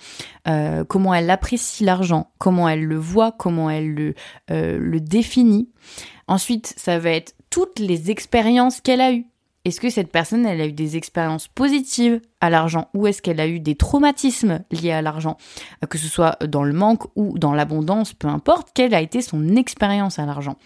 euh, 0.49 0.85
comment 0.85 1.13
elle 1.13 1.31
apprécie 1.31 1.85
l'argent, 1.85 2.31
comment 2.39 2.69
elle 2.69 2.85
le 2.85 2.97
voit, 2.97 3.33
comment 3.33 3.69
elle 3.71 3.93
le, 3.93 4.15
euh, 4.51 4.79
le 4.79 5.01
définit? 5.01 5.71
Ensuite, 6.29 6.75
ça 6.77 6.99
va 6.99 7.11
être 7.11 7.35
toutes 7.51 7.79
les 7.79 8.11
expériences 8.11 8.81
qu'elle 8.81 9.01
a 9.01 9.13
eues. 9.13 9.27
Est-ce 9.65 9.81
que 9.81 9.89
cette 9.89 10.13
personne, 10.13 10.45
elle 10.45 10.61
a 10.61 10.67
eu 10.67 10.73
des 10.73 10.97
expériences 10.97 11.49
positives 11.49 12.21
à 12.43 12.51
l'argent 12.51 12.89
ou 12.93 13.07
est-ce 13.07 13.23
qu'elle 13.23 13.41
a 13.41 13.49
eu 13.49 13.61
des 13.61 13.77
traumatismes 13.77 14.63
liés 14.71 14.93
à 14.93 15.01
l'argent? 15.01 15.39
Que 15.89 15.97
ce 15.97 16.07
soit 16.07 16.37
dans 16.47 16.65
le 16.65 16.75
manque 16.75 17.05
ou 17.17 17.39
dans 17.39 17.55
l'abondance, 17.55 18.13
peu 18.13 18.29
importe, 18.29 18.69
quelle 18.75 18.95
a 18.95 19.01
été 19.01 19.23
son 19.23 19.57
expérience 19.57 20.19
à 20.19 20.27
l'argent? 20.27 20.57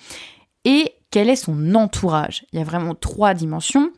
Et 0.65 0.95
quel 1.11 1.29
est 1.29 1.37
son 1.37 1.75
entourage? 1.75 2.45
Il 2.53 2.59
y 2.59 2.63
a 2.63 2.65
vraiment 2.65 2.95
trois 2.95 3.35
dimensions 3.35 3.91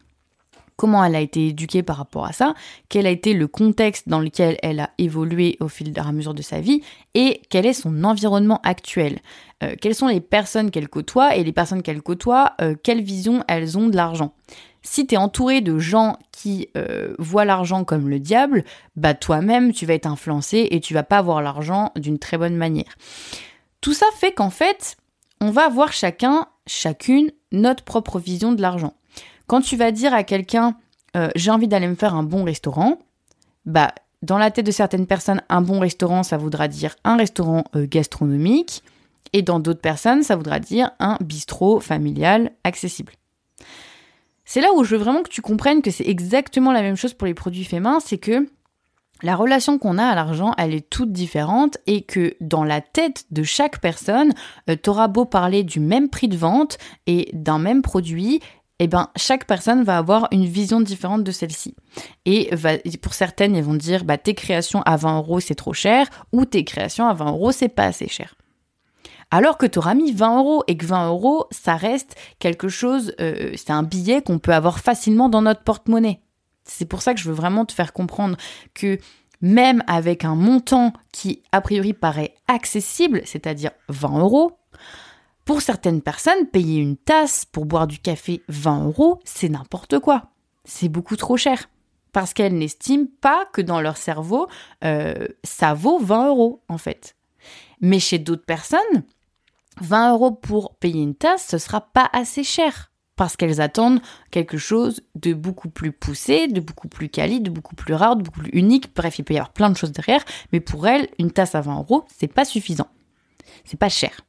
comment 0.80 1.04
elle 1.04 1.14
a 1.14 1.20
été 1.20 1.48
éduquée 1.48 1.82
par 1.82 1.98
rapport 1.98 2.24
à 2.24 2.32
ça, 2.32 2.54
quel 2.88 3.06
a 3.06 3.10
été 3.10 3.34
le 3.34 3.46
contexte 3.46 4.08
dans 4.08 4.18
lequel 4.18 4.56
elle 4.62 4.80
a 4.80 4.88
évolué 4.96 5.58
au 5.60 5.68
fil 5.68 5.92
à 6.00 6.10
mesure 6.10 6.32
de 6.32 6.40
sa 6.40 6.62
vie, 6.62 6.80
et 7.12 7.42
quel 7.50 7.66
est 7.66 7.74
son 7.74 8.02
environnement 8.02 8.62
actuel? 8.64 9.18
Euh, 9.62 9.74
quelles 9.78 9.94
sont 9.94 10.06
les 10.06 10.22
personnes 10.22 10.70
qu'elle 10.70 10.88
côtoie, 10.88 11.36
et 11.36 11.44
les 11.44 11.52
personnes 11.52 11.82
qu'elle 11.82 12.00
côtoie, 12.00 12.54
euh, 12.62 12.74
quelle 12.82 13.02
vision 13.02 13.44
elles 13.46 13.76
ont 13.76 13.88
de 13.88 13.96
l'argent? 13.96 14.32
Si 14.80 15.06
tu 15.06 15.16
es 15.16 15.18
entouré 15.18 15.60
de 15.60 15.78
gens 15.78 16.16
qui 16.32 16.70
euh, 16.78 17.14
voient 17.18 17.44
l'argent 17.44 17.84
comme 17.84 18.08
le 18.08 18.18
diable, 18.18 18.64
bah 18.96 19.12
toi-même 19.12 19.74
tu 19.74 19.84
vas 19.84 19.92
être 19.92 20.06
influencé 20.06 20.66
et 20.70 20.80
tu 20.80 20.94
vas 20.94 21.02
pas 21.02 21.20
voir 21.20 21.42
l'argent 21.42 21.92
d'une 21.96 22.18
très 22.18 22.38
bonne 22.38 22.56
manière. 22.56 22.96
Tout 23.82 23.92
ça 23.92 24.06
fait 24.16 24.32
qu'en 24.32 24.48
fait, 24.48 24.96
on 25.42 25.50
va 25.50 25.66
avoir 25.66 25.92
chacun, 25.92 26.46
chacune, 26.70 27.30
notre 27.52 27.84
propre 27.84 28.18
vision 28.18 28.52
de 28.52 28.62
l'argent. 28.62 28.94
Quand 29.46 29.60
tu 29.60 29.76
vas 29.76 29.90
dire 29.90 30.14
à 30.14 30.24
quelqu'un 30.24 30.76
euh, 31.16 31.28
j'ai 31.34 31.50
envie 31.50 31.68
d'aller 31.68 31.88
me 31.88 31.94
faire 31.94 32.14
un 32.14 32.22
bon 32.22 32.44
restaurant, 32.44 32.98
bah 33.66 33.92
dans 34.22 34.38
la 34.38 34.50
tête 34.50 34.66
de 34.66 34.70
certaines 34.70 35.06
personnes, 35.06 35.42
un 35.48 35.62
bon 35.62 35.80
restaurant, 35.80 36.22
ça 36.22 36.36
voudra 36.36 36.68
dire 36.68 36.96
un 37.04 37.16
restaurant 37.16 37.64
euh, 37.74 37.86
gastronomique, 37.88 38.82
et 39.32 39.42
dans 39.42 39.60
d'autres 39.60 39.80
personnes, 39.80 40.22
ça 40.22 40.36
voudra 40.36 40.60
dire 40.60 40.90
un 40.98 41.16
bistrot 41.20 41.80
familial 41.80 42.52
accessible. 42.64 43.12
C'est 44.44 44.60
là 44.60 44.72
où 44.74 44.82
je 44.82 44.96
veux 44.96 45.02
vraiment 45.02 45.22
que 45.22 45.28
tu 45.28 45.42
comprennes 45.42 45.82
que 45.82 45.90
c'est 45.90 46.06
exactement 46.06 46.72
la 46.72 46.82
même 46.82 46.96
chose 46.96 47.14
pour 47.14 47.26
les 47.26 47.34
produits 47.34 47.64
faits 47.64 47.80
main, 47.80 48.00
c'est 48.00 48.18
que 48.18 48.48
la 49.22 49.36
relation 49.36 49.78
qu'on 49.78 49.98
a 49.98 50.04
à 50.04 50.14
l'argent, 50.14 50.54
elle 50.58 50.74
est 50.74 50.88
toute 50.88 51.12
différente 51.12 51.78
et 51.86 52.02
que 52.02 52.34
dans 52.40 52.64
la 52.64 52.80
tête 52.80 53.24
de 53.30 53.42
chaque 53.42 53.80
personne, 53.80 54.32
euh, 54.68 54.76
tu 54.82 54.90
auras 54.90 55.08
beau 55.08 55.24
parler 55.24 55.62
du 55.62 55.80
même 55.80 56.08
prix 56.08 56.28
de 56.28 56.36
vente 56.36 56.78
et 57.06 57.30
d'un 57.32 57.58
même 57.58 57.82
produit, 57.82 58.40
eh 58.80 58.86
ben, 58.86 59.10
chaque 59.14 59.46
personne 59.46 59.84
va 59.84 59.98
avoir 59.98 60.26
une 60.32 60.46
vision 60.46 60.80
différente 60.80 61.22
de 61.22 61.30
celle-ci. 61.32 61.76
Et 62.24 62.50
pour 63.02 63.12
certaines, 63.12 63.54
elles 63.54 63.62
vont 63.62 63.74
dire, 63.74 64.04
bah, 64.04 64.16
tes 64.16 64.34
créations 64.34 64.80
à 64.82 64.96
20 64.96 65.18
euros, 65.18 65.38
c'est 65.38 65.54
trop 65.54 65.74
cher, 65.74 66.06
ou 66.32 66.46
tes 66.46 66.64
créations 66.64 67.06
à 67.06 67.12
20 67.12 67.30
euros, 67.32 67.52
c'est 67.52 67.68
pas 67.68 67.84
assez 67.84 68.08
cher. 68.08 68.34
Alors 69.30 69.58
que 69.58 69.66
tu 69.66 69.78
auras 69.78 69.94
mis 69.94 70.12
20 70.12 70.38
euros 70.38 70.64
et 70.66 70.78
que 70.78 70.86
20 70.86 71.08
euros, 71.08 71.46
ça 71.50 71.76
reste 71.76 72.16
quelque 72.38 72.68
chose, 72.68 73.14
euh, 73.20 73.52
c'est 73.54 73.70
un 73.70 73.82
billet 73.82 74.22
qu'on 74.22 74.38
peut 74.38 74.54
avoir 74.54 74.80
facilement 74.80 75.28
dans 75.28 75.42
notre 75.42 75.62
porte-monnaie. 75.62 76.20
C'est 76.64 76.86
pour 76.86 77.02
ça 77.02 77.14
que 77.14 77.20
je 77.20 77.28
veux 77.28 77.34
vraiment 77.34 77.64
te 77.64 77.72
faire 77.72 77.92
comprendre 77.92 78.36
que 78.74 78.98
même 79.40 79.82
avec 79.86 80.24
un 80.24 80.34
montant 80.34 80.92
qui 81.12 81.42
a 81.52 81.60
priori 81.60 81.92
paraît 81.92 82.34
accessible, 82.46 83.22
c'est-à-dire 83.24 83.70
20 83.88 84.20
euros, 84.20 84.58
pour 85.44 85.62
certaines 85.62 86.02
personnes, 86.02 86.46
payer 86.46 86.80
une 86.80 86.96
tasse 86.96 87.44
pour 87.44 87.66
boire 87.66 87.86
du 87.86 87.98
café 87.98 88.42
20 88.48 88.84
euros, 88.84 89.18
c'est 89.24 89.48
n'importe 89.48 89.98
quoi. 89.98 90.30
C'est 90.64 90.88
beaucoup 90.88 91.16
trop 91.16 91.36
cher. 91.36 91.68
Parce 92.12 92.34
qu'elles 92.34 92.56
n'estiment 92.56 93.06
pas 93.20 93.46
que 93.52 93.60
dans 93.60 93.80
leur 93.80 93.96
cerveau, 93.96 94.48
euh, 94.84 95.26
ça 95.42 95.74
vaut 95.74 95.98
20 95.98 96.28
euros, 96.28 96.62
en 96.68 96.78
fait. 96.78 97.16
Mais 97.80 97.98
chez 97.98 98.18
d'autres 98.18 98.44
personnes, 98.44 98.78
20 99.80 100.12
euros 100.12 100.32
pour 100.32 100.76
payer 100.76 101.02
une 101.02 101.14
tasse, 101.14 101.46
ce 101.48 101.58
sera 101.58 101.80
pas 101.80 102.08
assez 102.12 102.44
cher. 102.44 102.89
Parce 103.20 103.36
qu'elles 103.36 103.60
attendent 103.60 104.00
quelque 104.30 104.56
chose 104.56 105.02
de 105.14 105.34
beaucoup 105.34 105.68
plus 105.68 105.92
poussé, 105.92 106.48
de 106.48 106.58
beaucoup 106.58 106.88
plus 106.88 107.10
quali, 107.10 107.42
de 107.42 107.50
beaucoup 107.50 107.74
plus 107.74 107.92
rare, 107.92 108.16
de 108.16 108.22
beaucoup 108.22 108.40
plus 108.40 108.50
unique. 108.54 108.94
Bref, 108.96 109.18
il 109.18 109.24
peut 109.24 109.34
y 109.34 109.36
avoir 109.36 109.52
plein 109.52 109.68
de 109.68 109.76
choses 109.76 109.92
derrière. 109.92 110.24
Mais 110.54 110.60
pour 110.60 110.88
elles, 110.88 111.06
une 111.18 111.30
tasse 111.30 111.54
à 111.54 111.60
20 111.60 111.80
euros, 111.80 112.06
c'est 112.18 112.32
pas 112.32 112.46
suffisant. 112.46 112.86
C'est 113.66 113.78
pas 113.78 113.90
cher. 113.90 114.22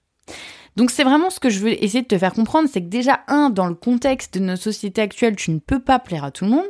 Donc 0.75 0.91
c'est 0.91 1.05
vraiment 1.05 1.29
ce 1.29 1.39
que 1.39 1.50
je 1.50 1.60
veux 1.60 1.81
essayer 1.81 2.01
de 2.01 2.07
te 2.07 2.17
faire 2.17 2.33
comprendre, 2.33 2.67
c'est 2.69 2.81
que 2.81 2.89
déjà, 2.89 3.21
un, 3.29 3.50
dans 3.50 3.67
le 3.67 3.75
contexte 3.75 4.38
de 4.38 4.43
notre 4.43 4.62
société 4.62 5.01
actuelle, 5.01 5.38
tu 5.38 5.51
ne 5.51 5.60
peux 5.60 5.79
pas 5.79 5.98
plaire 5.98 6.25
à 6.25 6.31
tout 6.31 6.43
le 6.43 6.51
monde. 6.51 6.67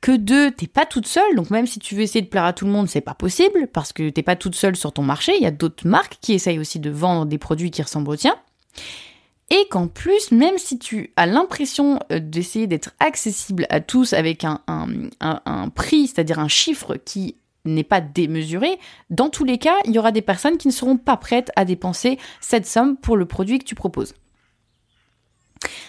Que 0.00 0.16
deux, 0.16 0.50
t'es 0.50 0.66
pas 0.66 0.84
toute 0.84 1.06
seule, 1.06 1.36
donc 1.36 1.50
même 1.50 1.68
si 1.68 1.78
tu 1.78 1.94
veux 1.94 2.00
essayer 2.00 2.22
de 2.22 2.28
plaire 2.28 2.44
à 2.44 2.52
tout 2.52 2.64
le 2.64 2.72
monde, 2.72 2.88
c'est 2.88 3.00
pas 3.00 3.14
possible, 3.14 3.68
parce 3.72 3.92
que 3.92 4.10
t'es 4.10 4.24
pas 4.24 4.34
toute 4.34 4.56
seule 4.56 4.74
sur 4.74 4.92
ton 4.92 5.02
marché, 5.02 5.36
il 5.36 5.42
y 5.44 5.46
a 5.46 5.52
d'autres 5.52 5.86
marques 5.86 6.18
qui 6.20 6.32
essayent 6.32 6.58
aussi 6.58 6.80
de 6.80 6.90
vendre 6.90 7.24
des 7.24 7.38
produits 7.38 7.70
qui 7.70 7.82
ressemblent 7.82 8.10
aux 8.10 8.16
tiens. 8.16 8.34
Et 9.50 9.66
qu'en 9.70 9.88
plus, 9.88 10.32
même 10.32 10.56
si 10.56 10.78
tu 10.78 11.12
as 11.16 11.26
l'impression 11.26 11.98
euh, 12.10 12.20
d'essayer 12.20 12.66
d'être 12.66 12.92
accessible 13.00 13.66
à 13.68 13.80
tous 13.80 14.12
avec 14.12 14.44
un, 14.44 14.60
prix, 15.74 16.06
c'est-à-dire 16.06 16.38
un 16.38 16.48
chiffre 16.48 16.96
qui 16.96 17.36
n'est 17.64 17.84
pas 17.84 18.00
démesuré, 18.00 18.78
dans 19.10 19.28
tous 19.28 19.44
les 19.44 19.58
cas, 19.58 19.76
il 19.84 19.92
y 19.92 19.98
aura 19.98 20.10
des 20.10 20.22
personnes 20.22 20.56
qui 20.56 20.68
ne 20.68 20.72
seront 20.72 20.96
pas 20.96 21.16
prêtes 21.16 21.52
à 21.54 21.64
dépenser 21.64 22.18
cette 22.40 22.66
somme 22.66 22.96
pour 22.96 23.16
le 23.16 23.26
produit 23.26 23.58
que 23.58 23.64
tu 23.64 23.74
proposes. 23.74 24.14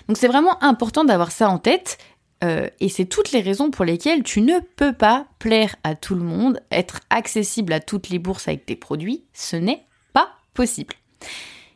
Donc 0.07 0.17
c'est 0.17 0.27
vraiment 0.27 0.61
important 0.63 1.03
d'avoir 1.03 1.31
ça 1.31 1.49
en 1.49 1.57
tête 1.57 1.97
euh, 2.43 2.67
et 2.79 2.89
c'est 2.89 3.05
toutes 3.05 3.31
les 3.31 3.41
raisons 3.41 3.71
pour 3.71 3.85
lesquelles 3.85 4.23
tu 4.23 4.41
ne 4.41 4.59
peux 4.59 4.93
pas 4.93 5.27
plaire 5.39 5.75
à 5.83 5.95
tout 5.95 6.15
le 6.15 6.23
monde, 6.23 6.61
être 6.71 6.99
accessible 7.09 7.71
à 7.71 7.79
toutes 7.79 8.09
les 8.09 8.19
bourses 8.19 8.47
avec 8.47 8.65
tes 8.65 8.75
produits, 8.75 9.23
ce 9.33 9.55
n'est 9.55 9.85
pas 10.11 10.29
possible. 10.53 10.95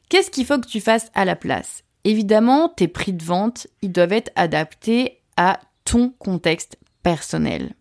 Qu'est-ce 0.09 0.31
qu'il 0.31 0.45
faut 0.45 0.59
que 0.59 0.67
tu 0.67 0.79
fasses 0.79 1.11
à 1.13 1.25
la 1.25 1.35
place? 1.35 1.83
Évidemment, 2.03 2.69
tes 2.69 2.87
prix 2.87 3.13
de 3.13 3.23
vente, 3.23 3.67
ils 3.81 3.91
doivent 3.91 4.13
être 4.13 4.31
adaptés 4.35 5.19
à 5.35 5.59
ton 5.83 6.13
contexte 6.17 6.77
personnel. 7.03 7.73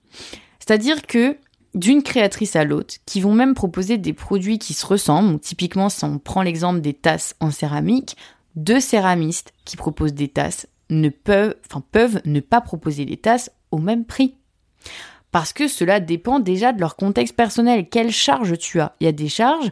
C'est-à-dire 0.59 1.03
que 1.03 1.37
d'une 1.75 2.03
créatrice 2.03 2.57
à 2.57 2.65
l'autre, 2.65 2.95
qui 3.05 3.21
vont 3.21 3.35
même 3.35 3.55
proposer 3.55 3.99
des 3.99 4.15
produits 4.15 4.59
qui 4.59 4.73
se 4.75 4.87
ressemblent. 4.87 5.39
typiquement, 5.39 5.89
si 5.89 6.05
on 6.05 6.19
prend 6.19 6.43
l'exemple 6.43 6.81
des 6.81 6.95
tasses 6.95 7.37
en 7.39 7.51
céramique, 7.51 8.17
deux 8.57 8.81
céramistes 8.81 9.53
qui 9.65 9.77
proposent 9.77 10.15
des 10.15 10.29
tasses 10.29 10.67
ne 10.89 11.11
peuvent, 11.11 11.55
ne 12.25 12.41
pas 12.41 12.61
proposer 12.61 13.05
des 13.05 13.19
tasses 13.19 13.51
au 13.71 13.79
même 13.79 14.07
prix. 14.07 14.35
Parce 15.33 15.53
que 15.53 15.69
cela 15.69 16.01
dépend 16.01 16.41
déjà 16.41 16.73
de 16.73 16.81
leur 16.81 16.97
contexte 16.97 17.37
personnel. 17.37 17.89
Quelle 17.91 18.11
charge 18.11 18.57
tu 18.57 18.81
as? 18.81 18.95
Il 19.01 19.05
y 19.05 19.09
a 19.09 19.13
des 19.13 19.29
charges 19.29 19.71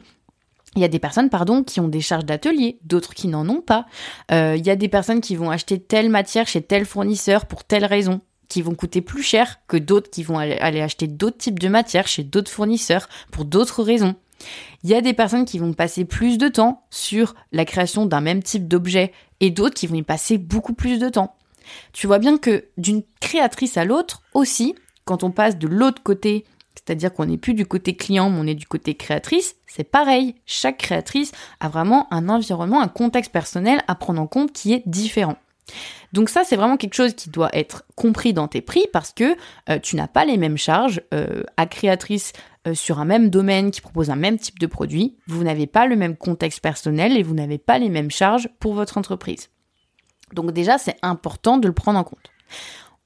il 0.76 0.82
y 0.82 0.84
a 0.84 0.88
des 0.88 0.98
personnes, 0.98 1.30
pardon, 1.30 1.62
qui 1.62 1.80
ont 1.80 1.88
des 1.88 2.00
charges 2.00 2.24
d'atelier, 2.24 2.78
d'autres 2.82 3.14
qui 3.14 3.28
n'en 3.28 3.48
ont 3.48 3.60
pas. 3.60 3.86
Euh, 4.32 4.56
il 4.56 4.66
y 4.66 4.70
a 4.70 4.76
des 4.76 4.88
personnes 4.88 5.20
qui 5.20 5.36
vont 5.36 5.50
acheter 5.50 5.78
telle 5.78 6.08
matière 6.08 6.46
chez 6.46 6.62
tel 6.62 6.84
fournisseur 6.84 7.46
pour 7.46 7.64
telle 7.64 7.84
raison 7.84 8.20
qui 8.48 8.62
vont 8.62 8.74
coûter 8.74 9.00
plus 9.00 9.22
cher 9.22 9.60
que 9.68 9.76
d'autres 9.76 10.10
qui 10.10 10.22
vont 10.22 10.38
aller, 10.38 10.80
acheter 10.80 11.06
d'autres 11.06 11.38
types 11.38 11.58
de 11.58 11.68
matières 11.68 12.06
chez 12.06 12.22
d'autres 12.22 12.50
fournisseurs 12.50 13.08
pour 13.30 13.44
d'autres 13.44 13.82
raisons. 13.82 14.14
Il 14.82 14.90
y 14.90 14.94
a 14.94 15.00
des 15.00 15.14
personnes 15.14 15.44
qui 15.44 15.58
vont 15.58 15.72
passer 15.72 16.04
plus 16.04 16.38
de 16.38 16.48
temps 16.48 16.84
sur 16.90 17.34
la 17.52 17.64
création 17.64 18.04
d'un 18.06 18.20
même 18.20 18.42
type 18.42 18.68
d'objet 18.68 19.12
et 19.40 19.50
d'autres 19.50 19.74
qui 19.74 19.86
vont 19.86 19.94
y 19.94 20.02
passer 20.02 20.38
beaucoup 20.38 20.74
plus 20.74 20.98
de 20.98 21.08
temps. 21.08 21.34
Tu 21.92 22.06
vois 22.06 22.18
bien 22.18 22.36
que 22.36 22.66
d'une 22.76 23.02
créatrice 23.20 23.76
à 23.76 23.84
l'autre 23.84 24.22
aussi, 24.34 24.74
quand 25.04 25.22
on 25.22 25.30
passe 25.30 25.58
de 25.58 25.68
l'autre 25.68 26.02
côté, 26.02 26.44
c'est-à-dire 26.84 27.12
qu'on 27.12 27.26
n'est 27.26 27.38
plus 27.38 27.54
du 27.54 27.66
côté 27.66 27.96
client, 27.96 28.30
mais 28.30 28.38
on 28.40 28.46
est 28.46 28.54
du 28.54 28.66
côté 28.66 28.94
créatrice, 28.94 29.56
c'est 29.66 29.84
pareil. 29.84 30.34
Chaque 30.46 30.78
créatrice 30.78 31.32
a 31.60 31.68
vraiment 31.68 32.06
un 32.12 32.28
environnement, 32.28 32.80
un 32.80 32.88
contexte 32.88 33.32
personnel 33.32 33.82
à 33.88 33.94
prendre 33.94 34.20
en 34.20 34.26
compte 34.26 34.52
qui 34.52 34.72
est 34.72 34.82
différent. 34.86 35.36
Donc 36.12 36.28
ça, 36.28 36.44
c'est 36.44 36.56
vraiment 36.56 36.76
quelque 36.76 36.94
chose 36.94 37.14
qui 37.14 37.30
doit 37.30 37.48
être 37.54 37.84
compris 37.96 38.32
dans 38.32 38.48
tes 38.48 38.60
prix 38.60 38.86
parce 38.92 39.12
que 39.12 39.34
euh, 39.68 39.78
tu 39.78 39.96
n'as 39.96 40.06
pas 40.06 40.24
les 40.24 40.36
mêmes 40.36 40.58
charges 40.58 41.00
euh, 41.12 41.42
à 41.56 41.66
créatrice 41.66 42.32
euh, 42.68 42.74
sur 42.74 43.00
un 43.00 43.04
même 43.04 43.30
domaine 43.30 43.70
qui 43.70 43.80
propose 43.80 44.10
un 44.10 44.16
même 44.16 44.38
type 44.38 44.58
de 44.58 44.66
produit. 44.66 45.16
Vous 45.26 45.42
n'avez 45.42 45.66
pas 45.66 45.86
le 45.86 45.96
même 45.96 46.16
contexte 46.16 46.60
personnel 46.60 47.16
et 47.16 47.22
vous 47.22 47.34
n'avez 47.34 47.58
pas 47.58 47.78
les 47.78 47.88
mêmes 47.88 48.10
charges 48.10 48.48
pour 48.60 48.74
votre 48.74 48.98
entreprise. 48.98 49.48
Donc 50.32 50.52
déjà, 50.52 50.78
c'est 50.78 50.96
important 51.02 51.56
de 51.56 51.66
le 51.66 51.74
prendre 51.74 51.98
en 51.98 52.04
compte. 52.04 52.30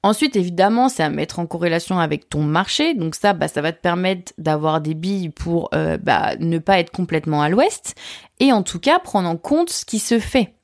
Ensuite, 0.08 0.36
évidemment, 0.36 0.88
c'est 0.88 1.02
à 1.02 1.10
mettre 1.10 1.38
en 1.38 1.46
corrélation 1.46 1.98
avec 1.98 2.28
ton 2.28 2.42
marché. 2.42 2.94
Donc 2.94 3.14
ça, 3.14 3.32
bah, 3.34 3.48
ça 3.48 3.60
va 3.60 3.72
te 3.72 3.80
permettre 3.80 4.32
d'avoir 4.38 4.80
des 4.80 4.94
billes 4.94 5.28
pour 5.28 5.70
bah, 5.70 6.34
ne 6.38 6.58
pas 6.58 6.78
être 6.78 6.90
complètement 6.90 7.42
à 7.42 7.48
l'ouest. 7.48 7.94
Et 8.40 8.52
en 8.52 8.62
tout 8.62 8.78
cas, 8.78 8.98
prendre 8.98 9.28
en 9.28 9.36
compte 9.36 9.70
ce 9.70 9.84
qui 9.84 9.98
se 9.98 10.18
fait. 10.18 10.54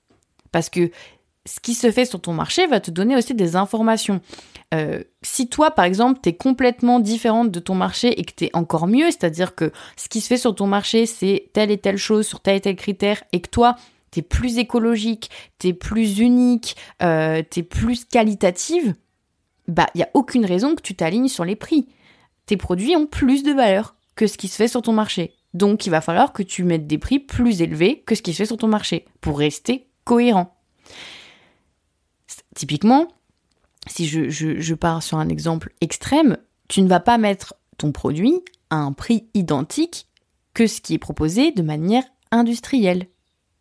Parce 0.50 0.70
que 0.70 0.90
ce 1.46 1.60
qui 1.60 1.74
se 1.74 1.90
fait 1.90 2.04
sur 2.04 2.20
ton 2.20 2.32
marché 2.32 2.66
va 2.66 2.80
te 2.80 2.90
donner 2.90 3.16
aussi 3.16 3.34
des 3.34 3.56
informations. 3.56 4.20
Euh, 4.72 5.02
si 5.22 5.48
toi, 5.48 5.70
par 5.70 5.84
exemple, 5.84 6.20
tu 6.22 6.30
es 6.30 6.36
complètement 6.36 7.00
différente 7.00 7.50
de 7.50 7.60
ton 7.60 7.74
marché 7.74 8.18
et 8.18 8.24
que 8.24 8.32
tu 8.34 8.44
es 8.44 8.50
encore 8.54 8.86
mieux, 8.86 9.06
c'est-à-dire 9.06 9.54
que 9.54 9.70
ce 9.96 10.08
qui 10.08 10.20
se 10.20 10.28
fait 10.28 10.36
sur 10.36 10.54
ton 10.54 10.66
marché, 10.66 11.06
c'est 11.06 11.50
telle 11.52 11.70
et 11.70 11.78
telle 11.78 11.98
chose 11.98 12.26
sur 12.26 12.40
tel 12.40 12.56
et 12.56 12.60
tel 12.60 12.76
critère, 12.76 13.22
et 13.32 13.40
que 13.40 13.50
toi, 13.50 13.76
tu 14.10 14.20
es 14.20 14.22
plus 14.22 14.58
écologique, 14.58 15.30
tu 15.58 15.68
es 15.68 15.72
plus 15.74 16.18
unique, 16.18 16.76
euh, 17.02 17.42
tu 17.48 17.60
es 17.60 17.62
plus 17.62 18.04
qualitative, 18.04 18.94
bah, 19.68 19.86
il 19.94 19.98
n'y 19.98 20.04
a 20.04 20.10
aucune 20.14 20.44
raison 20.44 20.74
que 20.74 20.82
tu 20.82 20.94
t'alignes 20.94 21.28
sur 21.28 21.44
les 21.44 21.56
prix. 21.56 21.88
Tes 22.46 22.56
produits 22.56 22.96
ont 22.96 23.06
plus 23.06 23.42
de 23.42 23.52
valeur 23.52 23.96
que 24.14 24.26
ce 24.26 24.36
qui 24.36 24.48
se 24.48 24.56
fait 24.56 24.68
sur 24.68 24.82
ton 24.82 24.92
marché. 24.92 25.34
Donc, 25.54 25.86
il 25.86 25.90
va 25.90 26.00
falloir 26.00 26.32
que 26.32 26.42
tu 26.42 26.64
mettes 26.64 26.86
des 26.86 26.98
prix 26.98 27.20
plus 27.20 27.62
élevés 27.62 28.02
que 28.06 28.14
ce 28.14 28.22
qui 28.22 28.32
se 28.32 28.38
fait 28.38 28.46
sur 28.46 28.56
ton 28.56 28.68
marché 28.68 29.06
pour 29.20 29.38
rester 29.38 29.88
cohérent. 30.04 30.56
Typiquement, 32.54 33.08
si 33.86 34.06
je, 34.06 34.74
pars 34.74 35.02
sur 35.02 35.18
un 35.18 35.28
exemple 35.28 35.72
extrême, 35.80 36.38
tu 36.68 36.82
ne 36.82 36.88
vas 36.88 37.00
pas 37.00 37.18
mettre 37.18 37.54
ton 37.78 37.92
produit 37.92 38.40
à 38.70 38.76
un 38.76 38.92
prix 38.92 39.28
identique 39.34 40.06
que 40.54 40.66
ce 40.66 40.80
qui 40.80 40.94
est 40.94 40.98
proposé 40.98 41.52
de 41.52 41.62
manière 41.62 42.04
industrielle, 42.30 43.06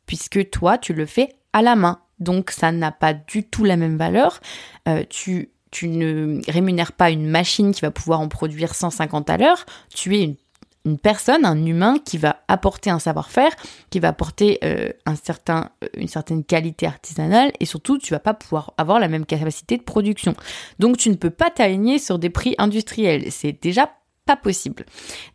puisque 0.06 0.50
toi, 0.50 0.78
tu 0.78 0.94
le 0.94 1.06
fais 1.06 1.36
à 1.54 1.62
la 1.62 1.76
main. 1.76 2.02
Donc 2.20 2.52
ça 2.52 2.72
n'a 2.72 2.92
pas 2.92 3.14
du 3.14 3.44
tout 3.44 3.64
la 3.66 3.78
même 3.78 3.98
valeur. 3.98 4.40
Euh, 4.88 5.04
tu, 5.10 5.52
tu 5.74 5.88
ne 5.88 6.40
rémunères 6.50 6.92
pas 6.92 7.10
une 7.10 7.28
machine 7.28 7.74
qui 7.74 7.82
va 7.82 7.90
pouvoir 7.90 8.20
en 8.20 8.30
produire 8.30 8.76
150 8.76 9.30
à 9.32 9.38
l'heure, 9.38 9.66
tu 9.94 10.16
es 10.16 10.38
une, 10.86 11.00
personne, 11.00 11.46
un 11.46 11.66
humain 11.66 11.98
qui 11.98 12.20
va 12.20 12.44
apporter 12.48 12.92
un 12.92 13.00
savoir-faire, 13.00 13.52
qui 13.90 14.00
va 14.00 14.10
apporter 14.10 14.60
euh, 14.64 14.92
euh, 15.08 15.88
une 15.98 16.08
certaine 16.08 16.44
qualité 16.44 16.86
artisanale 16.86 17.52
et 17.60 17.66
surtout 17.66 17.98
tu 17.98 18.14
vas 18.14 18.20
pas 18.20 18.36
pouvoir 18.36 18.74
avoir 18.78 19.00
la 19.00 19.08
même 19.08 19.26
capacité 19.26 19.78
de 19.78 19.84
production. 19.84 20.36
Donc 20.78 20.98
tu 20.98 21.10
ne 21.10 21.16
peux 21.16 21.32
pas 21.32 21.50
t'aligner 21.50 21.98
sur 21.98 22.20
des 22.20 22.30
prix 22.30 22.54
industriels, 22.60 23.32
c'est 23.32 23.60
déjà 23.60 23.90
pas 24.28 24.36
possible. 24.36 24.86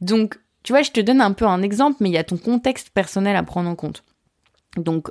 Donc 0.00 0.38
tu 0.62 0.73
vois, 0.73 0.83
je 0.83 0.92
te 0.92 1.00
donne 1.00 1.21
un 1.21 1.33
peu 1.33 1.47
un 1.47 1.62
exemple, 1.62 1.97
mais 1.99 2.11
il 2.11 2.14
y 2.14 2.18
a 2.18 2.25
ton 2.25 2.37
contexte 2.37 2.90
personnel 2.90 3.35
à 3.35 3.42
prendre 3.42 3.68
en 3.68 3.75
compte. 3.75 4.04
Donc, 4.76 5.09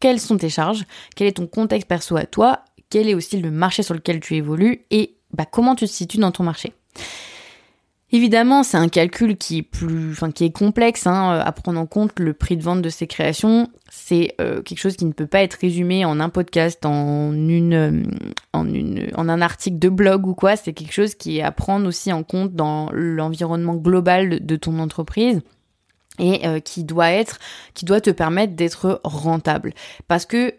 quelles 0.00 0.20
sont 0.20 0.38
tes 0.38 0.48
charges? 0.48 0.84
Quel 1.16 1.26
est 1.26 1.38
ton 1.38 1.46
contexte 1.46 1.88
perso 1.88 2.16
à 2.16 2.24
toi? 2.24 2.64
Quel 2.90 3.08
est 3.08 3.14
aussi 3.14 3.38
le 3.40 3.50
marché 3.50 3.82
sur 3.82 3.94
lequel 3.94 4.20
tu 4.20 4.36
évolues 4.36 4.82
Et 4.90 5.16
bah, 5.32 5.44
comment 5.44 5.74
tu 5.74 5.86
te 5.86 5.90
situes 5.90 6.18
dans 6.18 6.32
ton 6.32 6.44
marché 6.44 6.72
Évidemment, 8.10 8.62
c'est 8.62 8.78
un 8.78 8.88
calcul 8.88 9.36
qui 9.36 9.58
est 9.58 9.62
plus, 9.62 10.12
enfin, 10.12 10.30
qui 10.30 10.44
est 10.44 10.50
complexe 10.50 11.06
hein, 11.06 11.42
à 11.44 11.52
prendre 11.52 11.78
en 11.78 11.84
compte. 11.84 12.18
Le 12.18 12.32
prix 12.32 12.56
de 12.56 12.62
vente 12.62 12.80
de 12.80 12.88
ces 12.88 13.06
créations, 13.06 13.68
c'est 13.90 14.34
euh, 14.40 14.62
quelque 14.62 14.78
chose 14.78 14.96
qui 14.96 15.04
ne 15.04 15.12
peut 15.12 15.26
pas 15.26 15.42
être 15.42 15.58
résumé 15.60 16.06
en 16.06 16.18
un 16.18 16.30
podcast, 16.30 16.86
en 16.86 17.34
une, 17.34 17.74
euh, 17.74 18.02
un 18.54 19.42
article 19.42 19.78
de 19.78 19.90
blog 19.90 20.26
ou 20.26 20.34
quoi. 20.34 20.56
C'est 20.56 20.72
quelque 20.72 20.94
chose 20.94 21.14
qui 21.16 21.38
est 21.38 21.42
à 21.42 21.52
prendre 21.52 21.86
aussi 21.86 22.10
en 22.10 22.22
compte 22.22 22.54
dans 22.54 22.88
l'environnement 22.92 23.74
global 23.74 24.44
de 24.44 24.56
ton 24.56 24.78
entreprise 24.78 25.42
et 26.18 26.46
euh, 26.46 26.60
qui 26.60 26.84
doit 26.84 27.08
qui 27.74 27.84
doit 27.84 28.00
te 28.00 28.10
permettre 28.10 28.54
d'être 28.54 29.02
rentable. 29.04 29.74
Parce 30.08 30.24
que 30.24 30.54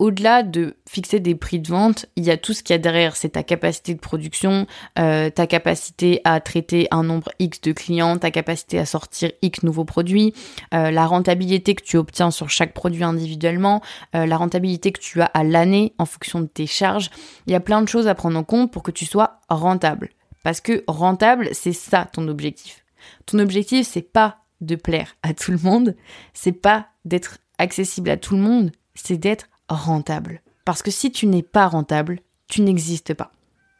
au-delà 0.00 0.42
de 0.42 0.76
fixer 0.88 1.20
des 1.20 1.34
prix 1.34 1.60
de 1.60 1.68
vente, 1.68 2.06
il 2.16 2.24
y 2.24 2.30
a 2.30 2.38
tout 2.38 2.54
ce 2.54 2.62
qu'il 2.62 2.72
y 2.72 2.78
a 2.78 2.78
derrière. 2.78 3.16
C'est 3.16 3.28
ta 3.28 3.42
capacité 3.42 3.92
de 3.94 4.00
production, 4.00 4.66
euh, 4.98 5.28
ta 5.28 5.46
capacité 5.46 6.22
à 6.24 6.40
traiter 6.40 6.88
un 6.90 7.04
nombre 7.04 7.30
X 7.38 7.60
de 7.60 7.72
clients, 7.72 8.16
ta 8.16 8.30
capacité 8.30 8.78
à 8.78 8.86
sortir 8.86 9.30
X 9.42 9.62
nouveaux 9.62 9.84
produits, 9.84 10.32
euh, 10.72 10.90
la 10.90 11.04
rentabilité 11.04 11.74
que 11.74 11.84
tu 11.84 11.98
obtiens 11.98 12.30
sur 12.30 12.48
chaque 12.48 12.72
produit 12.72 13.04
individuellement, 13.04 13.82
euh, 14.16 14.24
la 14.24 14.38
rentabilité 14.38 14.90
que 14.90 15.00
tu 15.00 15.20
as 15.20 15.26
à 15.26 15.44
l'année 15.44 15.92
en 15.98 16.06
fonction 16.06 16.40
de 16.40 16.46
tes 16.46 16.66
charges. 16.66 17.10
Il 17.46 17.52
y 17.52 17.56
a 17.56 17.60
plein 17.60 17.82
de 17.82 17.88
choses 17.88 18.08
à 18.08 18.14
prendre 18.14 18.38
en 18.38 18.44
compte 18.44 18.72
pour 18.72 18.82
que 18.82 18.90
tu 18.90 19.04
sois 19.04 19.40
rentable. 19.50 20.08
Parce 20.42 20.62
que 20.62 20.82
rentable, 20.88 21.50
c'est 21.52 21.74
ça 21.74 22.08
ton 22.10 22.26
objectif. 22.26 22.86
Ton 23.26 23.38
objectif, 23.38 23.86
c'est 23.86 24.00
pas 24.00 24.38
de 24.62 24.76
plaire 24.76 25.16
à 25.22 25.34
tout 25.34 25.52
le 25.52 25.58
monde, 25.58 25.94
c'est 26.32 26.52
pas 26.52 26.86
d'être 27.04 27.36
accessible 27.58 28.08
à 28.08 28.16
tout 28.16 28.34
le 28.34 28.42
monde, 28.42 28.72
c'est 28.94 29.18
d'être 29.18 29.49
rentable. 29.70 30.42
Parce 30.64 30.82
que 30.82 30.90
si 30.90 31.10
tu 31.10 31.26
n'es 31.26 31.42
pas 31.42 31.66
rentable, 31.66 32.20
tu 32.48 32.62
n'existes 32.62 33.14
pas. 33.14 33.32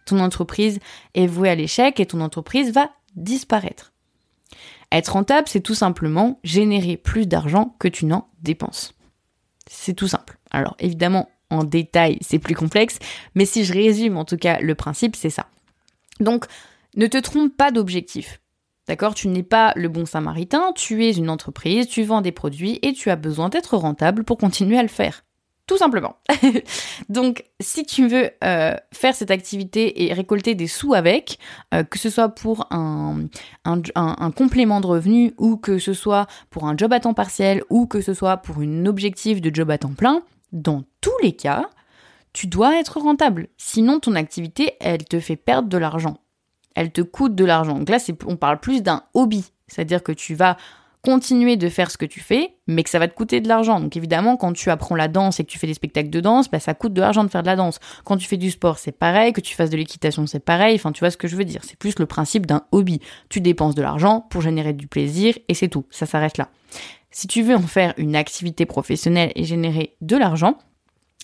Ton 0.07 0.21
entreprise 0.21 0.79
est 1.15 1.27
vouée 1.27 1.51
à 1.51 1.55
l'échec 1.55 2.01
et 2.01 2.07
ton 2.07 2.21
entreprise 2.21 2.73
va 2.73 2.91
disparaître. 3.15 3.93
Être 4.93 5.13
rentable, 5.13 5.47
c'est 5.49 5.61
tout 5.61 5.75
simplement 5.75 6.41
générer 6.43 6.97
plus 6.97 7.27
d'argent 7.27 7.77
que 7.79 7.89
tu 7.89 8.07
n'en 8.07 8.29
dépenses. 8.43 8.95
C'est 9.69 9.95
tout 9.95 10.09
simple. 10.09 10.39
Alors 10.51 10.75
évidemment, 10.81 11.29
en 11.51 11.65
détail, 11.65 12.19
c'est 12.23 12.39
plus 12.39 12.55
complexe, 12.55 12.99
mais 13.35 13.45
si 13.45 13.65
je 13.65 13.73
résume 13.73 14.17
en 14.17 14.25
tout 14.25 14.37
cas 14.37 14.59
le 14.61 14.75
principe, 14.75 15.17
c'est 15.17 15.31
ça. 15.31 15.47
Donc, 16.19 16.47
ne 16.97 17.07
te 17.07 17.19
trompe 17.19 17.57
pas 17.57 17.71
d'objectif. 17.71 18.41
D'accord? 18.89 19.15
Tu 19.15 19.29
n'es 19.29 19.45
pas 19.45 19.73
le 19.77 19.89
bon 19.89 20.07
samaritain, 20.07 20.73
tu 20.75 21.05
es 21.05 21.13
une 21.13 21.31
entreprise, 21.31 21.87
tu 21.87 22.03
vends 22.03 22.21
des 22.21 22.33
produits 22.33 22.81
et 22.83 22.93
tu 22.93 23.11
as 23.11 23.17
besoin 23.17 23.49
d'être 23.49 23.77
rentable 23.77 24.25
pour 24.25 24.39
continuer 24.39 24.79
à 24.79 24.83
le 24.83 24.89
faire 24.89 25.23
tout 25.71 25.79
simplement. 25.79 26.17
Donc, 27.09 27.45
si 27.61 27.85
tu 27.85 28.09
veux 28.09 28.31
euh, 28.43 28.75
faire 28.93 29.15
cette 29.15 29.31
activité 29.31 30.03
et 30.03 30.13
récolter 30.13 30.57
des 30.57 30.67
sous 30.67 30.95
avec, 30.95 31.39
euh, 31.73 31.85
que 31.85 31.97
ce 31.97 32.11
soit 32.11 32.29
pour 32.31 32.67
un, 32.73 33.27
un, 33.65 34.31
complément 34.33 34.81
de 34.81 34.89
revenu 34.89 35.33
ou 35.39 35.57
que 35.57 35.79
ce 35.79 35.93
soit 35.93 36.27
pour 36.51 36.67
un 36.67 36.77
job 36.77 36.93
à 36.93 36.99
temps 36.99 37.15
partiel 37.15 37.63
ou 37.71 37.87
que 37.87 38.01
ce 38.01 38.15
soit 38.15 38.39
pour 38.39 38.59
un 38.59 38.85
objectif 38.85 39.41
de 39.41 39.55
job 39.55 39.71
à 39.71 39.79
temps 39.79 39.95
plein, 39.95 40.23
dans 40.51 40.83
tous 41.01 41.17
les 41.23 41.37
cas, 41.37 41.71
tu 42.33 42.49
dois 42.49 42.81
être 42.81 42.99
rentable. 42.99 43.47
Sinon, 43.57 44.01
ton 44.01 44.17
activité, 44.17 44.73
elle 44.81 45.05
te 45.05 45.21
fait 45.21 45.37
perdre 45.37 45.69
de 45.69 45.79
l'argent. 45.79 46.17
Elle 46.75 46.91
te 46.91 47.01
coûte 47.01 47.37
de 47.37 47.45
l'argent. 47.45 47.79
Donc 47.79 47.91
là, 47.91 47.99
on 48.27 48.35
parle 48.35 48.59
plus 48.59 48.83
d'un 48.83 49.05
hobby. 49.15 49.53
C'est-à-dire 49.69 50.03
que 50.03 50.11
tu 50.11 50.35
vas 50.35 50.57
continuer 51.03 51.57
de 51.57 51.69
faire 51.69 51.91
ce 51.91 51.97
que 51.97 52.05
tu 52.05 52.21
fais, 52.21 52.57
mais 52.67 52.83
que 52.83 52.91
ça 52.91 52.99
va 52.99 53.09
te 53.09 53.15
coûter 53.15 53.41
de 53.41 53.49
l'argent. 53.49 53.81
Donc 53.81 53.97
évidemment, 53.97 54.37
quand 54.37 54.53
tu 54.53 54.71
apprends 54.71 54.97
la 54.97 55.09
danse 55.09 55.41
et 55.41 55.45
que 55.45 55.51
tu 55.51 55.59
fais 55.59 55.67
des 55.67 55.75
spectacles 55.75 56.11
de 56.11 56.21
danse, 56.21 56.51
bah, 56.51 56.61
ça 56.61 56.75
coûte 56.75 56.93
de 56.93 57.01
l'argent 57.01 57.25
de 57.25 57.29
faire 57.29 57.43
de 57.43 57.47
la 57.47 57.57
danse. 57.57 57.81
Quand 58.05 58.17
tu 58.17 58.29
fais 58.29 58.37
du 58.37 58.51
sport, 58.51 58.79
c'est 58.79 58.93
pareil. 58.93 59.33
Que 59.33 59.41
tu 59.41 59.55
fasses 59.55 59.71
de 59.71 59.77
l'équitation, 59.77 60.27
c'est 60.27 60.45
pareil. 60.45 60.75
Enfin, 60.75 60.93
tu 60.93 61.01
vois 61.01 61.11
ce 61.11 61.17
que 61.17 61.29
je 61.29 61.37
veux 61.37 61.45
dire. 61.45 61.63
C'est 61.65 61.79
plus 61.79 61.99
le 61.99 62.07
principe 62.07 62.47
d'un 62.47 62.63
hobby. 62.73 63.01
Tu 63.29 63.41
dépenses 63.41 63.75
de 63.75 63.83
l'argent 63.83 64.27
pour 64.31 64.43
générer 64.43 64.73
du 64.73 64.87
plaisir 64.87 65.39
et 65.49 65.55
c'est 65.55 65.69
tout. 65.69 65.85
Ça 65.91 66.07
s'arrête 66.07 66.37
là. 66.37 66.49
Si 67.11 67.27
tu 67.27 67.43
veux 67.43 67.57
en 67.57 67.63
faire 67.63 67.95
une 67.97 68.15
activité 68.15 68.67
professionnelle 68.67 69.33
et 69.35 69.45
générer 69.45 69.97
de 70.01 70.17
l'argent, 70.17 70.59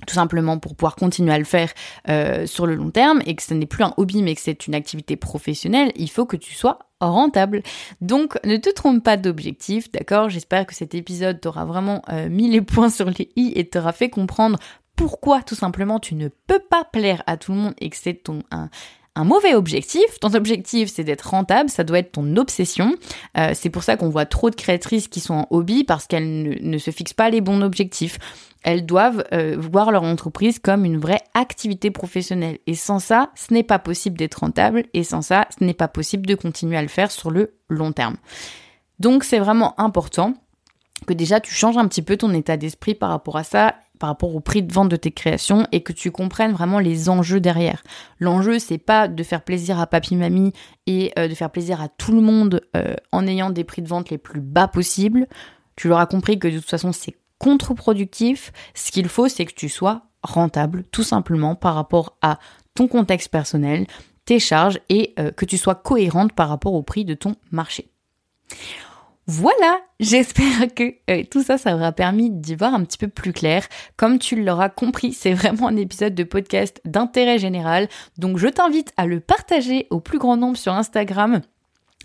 tout 0.06 0.14
simplement 0.14 0.58
pour 0.58 0.76
pouvoir 0.76 0.94
continuer 0.94 1.32
à 1.32 1.38
le 1.38 1.44
faire 1.44 1.72
euh, 2.08 2.46
sur 2.46 2.66
le 2.66 2.74
long 2.74 2.90
terme 2.90 3.22
et 3.24 3.34
que 3.34 3.42
ce 3.42 3.54
n'est 3.54 3.66
plus 3.66 3.82
un 3.82 3.94
hobby 3.96 4.22
mais 4.22 4.34
que 4.34 4.42
c'est 4.42 4.66
une 4.66 4.74
activité 4.74 5.16
professionnelle, 5.16 5.90
il 5.96 6.10
faut 6.10 6.26
que 6.26 6.36
tu 6.36 6.54
sois 6.54 6.80
rentable. 7.00 7.62
Donc 8.00 8.38
ne 8.44 8.56
te 8.56 8.70
trompe 8.70 9.02
pas 9.02 9.16
d'objectif, 9.16 9.90
d'accord? 9.92 10.28
J'espère 10.28 10.66
que 10.66 10.74
cet 10.74 10.94
épisode 10.94 11.40
t'aura 11.40 11.64
vraiment 11.64 12.02
euh, 12.10 12.28
mis 12.28 12.50
les 12.50 12.60
points 12.60 12.90
sur 12.90 13.08
les 13.08 13.30
i 13.36 13.52
et 13.54 13.68
t'aura 13.68 13.92
fait 13.92 14.10
comprendre 14.10 14.58
pourquoi 14.96 15.42
tout 15.42 15.54
simplement 15.54 16.00
tu 16.00 16.14
ne 16.14 16.28
peux 16.46 16.58
pas 16.58 16.84
plaire 16.84 17.22
à 17.26 17.36
tout 17.36 17.52
le 17.52 17.58
monde 17.58 17.74
et 17.78 17.90
que 17.90 17.96
c'est 17.96 18.14
ton 18.14 18.42
un, 18.50 18.68
mauvais 19.24 19.54
objectif. 19.54 20.04
Ton 20.20 20.34
objectif, 20.34 20.90
c'est 20.92 21.04
d'être 21.04 21.30
rentable, 21.30 21.70
ça 21.70 21.84
doit 21.84 22.00
être 22.00 22.12
ton 22.12 22.36
obsession. 22.36 22.94
Euh, 23.38 23.52
c'est 23.54 23.70
pour 23.70 23.82
ça 23.82 23.96
qu'on 23.96 24.10
voit 24.10 24.26
trop 24.26 24.50
de 24.50 24.54
créatrices 24.54 25.08
qui 25.08 25.20
sont 25.20 25.34
en 25.34 25.46
hobby 25.50 25.84
parce 25.84 26.06
qu'elles 26.06 26.58
ne, 26.60 26.78
se 26.78 26.90
fixent 26.90 27.14
pas 27.14 27.30
les 27.30 27.40
bons 27.40 27.62
objectifs. 27.62 28.18
Elles 28.66 28.84
doivent 28.84 29.24
euh, 29.32 29.56
voir 29.56 29.92
leur 29.92 30.02
entreprise 30.02 30.58
comme 30.58 30.84
une 30.84 30.98
vraie 30.98 31.22
activité 31.34 31.90
professionnelle. 31.92 32.58
Et 32.66 32.74
sans 32.74 32.98
ça, 32.98 33.30
ce 33.36 33.54
n'est 33.54 33.62
pas 33.62 33.78
possible 33.78 34.18
d'être 34.18 34.40
rentable. 34.40 34.84
Et 34.92 35.04
sans 35.04 35.22
ça, 35.22 35.46
ce 35.56 35.64
n'est 35.64 35.72
pas 35.72 35.88
possible 35.88 36.26
de 36.26 36.34
continuer 36.34 36.76
à 36.76 36.82
le 36.82 36.88
faire 36.88 37.12
sur 37.12 37.30
le 37.30 37.54
long 37.68 37.92
terme. 37.92 38.16
Donc 38.98 39.22
c'est 39.22 39.38
vraiment 39.38 39.78
important 39.80 40.34
que 41.06 41.14
déjà 41.14 41.38
tu 41.40 41.54
changes 41.54 41.78
un 41.78 41.86
petit 41.86 42.02
peu 42.02 42.16
ton 42.16 42.34
état 42.34 42.56
d'esprit 42.56 42.94
par 42.94 43.10
rapport 43.10 43.36
à 43.36 43.44
ça 43.44 43.74
par 43.98 44.10
rapport 44.10 44.34
au 44.34 44.40
prix 44.40 44.62
de 44.62 44.72
vente 44.72 44.88
de 44.88 44.96
tes 44.96 45.10
créations 45.10 45.66
et 45.72 45.82
que 45.82 45.92
tu 45.92 46.10
comprennes 46.10 46.52
vraiment 46.52 46.78
les 46.78 47.08
enjeux 47.08 47.40
derrière. 47.40 47.82
L'enjeu, 48.18 48.58
c'est 48.58 48.78
pas 48.78 49.08
de 49.08 49.22
faire 49.22 49.42
plaisir 49.42 49.80
à 49.80 49.86
papy 49.86 50.16
mamie 50.16 50.52
et 50.86 51.12
euh, 51.18 51.28
de 51.28 51.34
faire 51.34 51.50
plaisir 51.50 51.80
à 51.80 51.88
tout 51.88 52.12
le 52.12 52.20
monde 52.20 52.60
euh, 52.76 52.94
en 53.12 53.26
ayant 53.26 53.50
des 53.50 53.64
prix 53.64 53.82
de 53.82 53.88
vente 53.88 54.10
les 54.10 54.18
plus 54.18 54.40
bas 54.40 54.68
possibles. 54.68 55.26
Tu 55.76 55.88
l'auras 55.88 56.06
compris 56.06 56.38
que 56.38 56.48
de 56.48 56.58
toute 56.58 56.68
façon, 56.68 56.92
c'est 56.92 57.16
contre-productif. 57.38 58.52
Ce 58.74 58.90
qu'il 58.90 59.08
faut, 59.08 59.28
c'est 59.28 59.44
que 59.44 59.54
tu 59.54 59.68
sois 59.68 60.02
rentable, 60.22 60.84
tout 60.90 61.02
simplement 61.02 61.54
par 61.54 61.74
rapport 61.74 62.16
à 62.22 62.38
ton 62.74 62.88
contexte 62.88 63.28
personnel, 63.28 63.86
tes 64.24 64.38
charges 64.38 64.80
et 64.88 65.14
euh, 65.18 65.30
que 65.30 65.44
tu 65.44 65.56
sois 65.56 65.74
cohérente 65.74 66.32
par 66.32 66.48
rapport 66.48 66.74
au 66.74 66.82
prix 66.82 67.04
de 67.04 67.14
ton 67.14 67.36
marché. 67.50 67.90
Voilà, 69.28 69.80
j'espère 69.98 70.72
que 70.72 70.94
euh, 71.10 71.24
tout 71.28 71.42
ça, 71.42 71.58
ça 71.58 71.74
aura 71.74 71.90
permis 71.90 72.30
d'y 72.30 72.54
voir 72.54 72.74
un 72.74 72.84
petit 72.84 72.98
peu 72.98 73.08
plus 73.08 73.32
clair. 73.32 73.66
Comme 73.96 74.20
tu 74.20 74.40
l'auras 74.40 74.68
compris, 74.68 75.12
c'est 75.12 75.32
vraiment 75.32 75.66
un 75.66 75.76
épisode 75.76 76.14
de 76.14 76.22
podcast 76.22 76.80
d'intérêt 76.84 77.38
général. 77.38 77.88
Donc 78.18 78.38
je 78.38 78.46
t'invite 78.46 78.92
à 78.96 79.06
le 79.06 79.18
partager 79.18 79.88
au 79.90 79.98
plus 79.98 80.18
grand 80.18 80.36
nombre 80.36 80.56
sur 80.56 80.74
Instagram. 80.74 81.40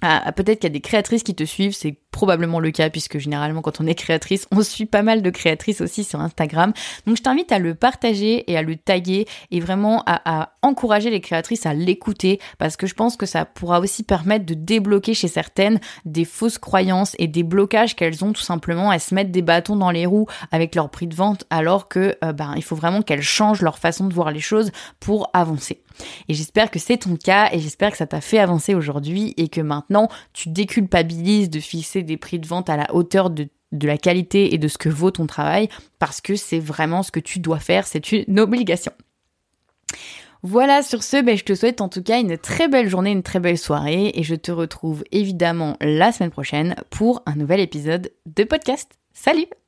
Ah, 0.02 0.32
peut-être 0.32 0.62
qu'il 0.62 0.70
y 0.70 0.72
a 0.72 0.74
des 0.74 0.82
créatrices 0.82 1.22
qui 1.22 1.36
te 1.36 1.44
suivent, 1.44 1.76
c'est 1.76 2.00
probablement 2.12 2.60
le 2.60 2.72
cas 2.72 2.90
puisque 2.90 3.18
généralement 3.18 3.62
quand 3.62 3.82
on 3.82 3.88
est 3.88 3.96
créatrice, 3.96 4.48
on 4.52 4.62
suit 4.62 4.86
pas 4.86 5.02
mal 5.02 5.22
de 5.22 5.30
créatrices 5.30 5.82
aussi 5.82 6.04
sur 6.04 6.20
Instagram. 6.20 6.74
Donc 7.08 7.18
je 7.18 7.24
t'invite 7.24 7.52
à 7.52 7.60
le 7.60 7.74
partager 7.74 8.50
et 8.52 8.58
à 8.58 8.62
le 8.62 8.76
taguer 8.76 9.26
et 9.50 9.60
vraiment 9.60 10.04
à, 10.06 10.52
encourager 10.62 11.10
les 11.10 11.22
créatrices 11.22 11.66
à 11.66 11.74
l'écouter 11.74 12.40
parce 12.60 12.78
que 12.78 12.86
je 12.86 12.94
pense 12.94 13.18
que 13.18 13.26
ça 13.26 13.46
pourra 13.46 13.80
aussi 13.80 14.04
permettre 14.04 14.46
de 14.46 14.54
débloquer 14.54 15.14
chez 15.14 15.28
certaines 15.28 15.80
des 16.06 16.26
fausses 16.26 16.58
croyances 16.58 17.16
et 17.18 17.28
des 17.28 17.44
blocages 17.44 17.96
qu'elles 17.96 18.24
ont 18.24 18.34
tout 18.34 18.42
simplement 18.42 18.92
à 18.92 19.00
se 19.00 19.16
mettre 19.16 19.32
des 19.32 19.42
bâtons 19.42 19.76
dans 19.76 19.92
les 19.92 20.06
roues 20.06 20.28
avec 20.52 20.76
leur 20.76 20.90
prix 20.90 21.08
de 21.08 21.16
vente 21.16 21.46
alors 21.50 21.88
que 21.88 22.16
euh, 22.24 22.34
ben, 22.34 22.54
il 22.56 22.64
faut 22.64 22.76
vraiment 22.76 23.02
qu'elles 23.02 23.22
changent 23.22 23.62
leur 23.62 23.80
façon 23.80 24.08
de 24.08 24.14
voir 24.14 24.32
les 24.32 24.40
choses 24.40 24.72
pour 25.00 25.30
avancer. 25.34 25.82
Et 26.28 26.34
j'espère 26.34 26.72
que 26.72 26.80
c'est 26.80 26.98
ton 26.98 27.16
cas 27.16 27.50
et 27.52 27.60
j'espère 27.60 27.92
que 27.92 27.98
ça 27.98 28.08
t'a 28.08 28.22
fait 28.22 28.40
avancer 28.40 28.76
aujourd'hui 28.76 29.34
et 29.38 29.48
que 29.48 29.62
maintenant 29.62 30.10
tu 30.34 30.50
déculpabilises 30.50 31.50
de 31.50 31.60
fixer 31.60 32.01
des 32.04 32.18
prix 32.18 32.40
de 32.40 32.48
vente 32.48 32.70
à 32.70 32.78
la 32.78 32.94
hauteur 32.94 33.30
de, 33.30 33.50
la 33.72 33.98
qualité 33.98 34.54
et 34.54 34.58
de 34.58 34.68
ce 34.68 34.78
que 34.78 34.90
vaut 34.90 35.12
ton 35.12 35.28
travail, 35.28 35.70
parce 36.00 36.22
que 36.22 36.36
c'est 36.36 36.60
vraiment 36.60 37.04
ce 37.04 37.12
que 37.12 37.20
tu 37.20 37.40
dois 37.40 37.60
faire, 37.60 37.88
c'est 37.88 38.12
une 38.12 38.40
obligation. 38.40 38.92
Voilà, 40.44 40.82
sur 40.82 41.04
ce, 41.04 41.22
ben, 41.22 41.38
je 41.38 41.44
te 41.44 41.54
souhaite 41.54 41.82
en 41.82 41.90
tout 41.90 42.02
cas 42.02 42.20
une 42.20 42.38
très 42.38 42.68
belle 42.68 42.90
journée, 42.90 43.12
une 43.12 43.24
très 43.24 43.40
belle 43.40 43.60
soirée 43.60 44.12
et 44.16 44.24
je 44.24 44.36
te 44.36 44.52
retrouve 44.52 45.04
évidemment 45.12 45.78
la 45.82 46.12
semaine 46.12 46.32
prochaine 46.32 46.76
pour 46.90 47.22
un 47.28 47.36
nouvel 47.36 47.60
épisode 47.60 48.12
de 48.26 48.44
podcast. 48.44 48.90
Salut 49.14 49.61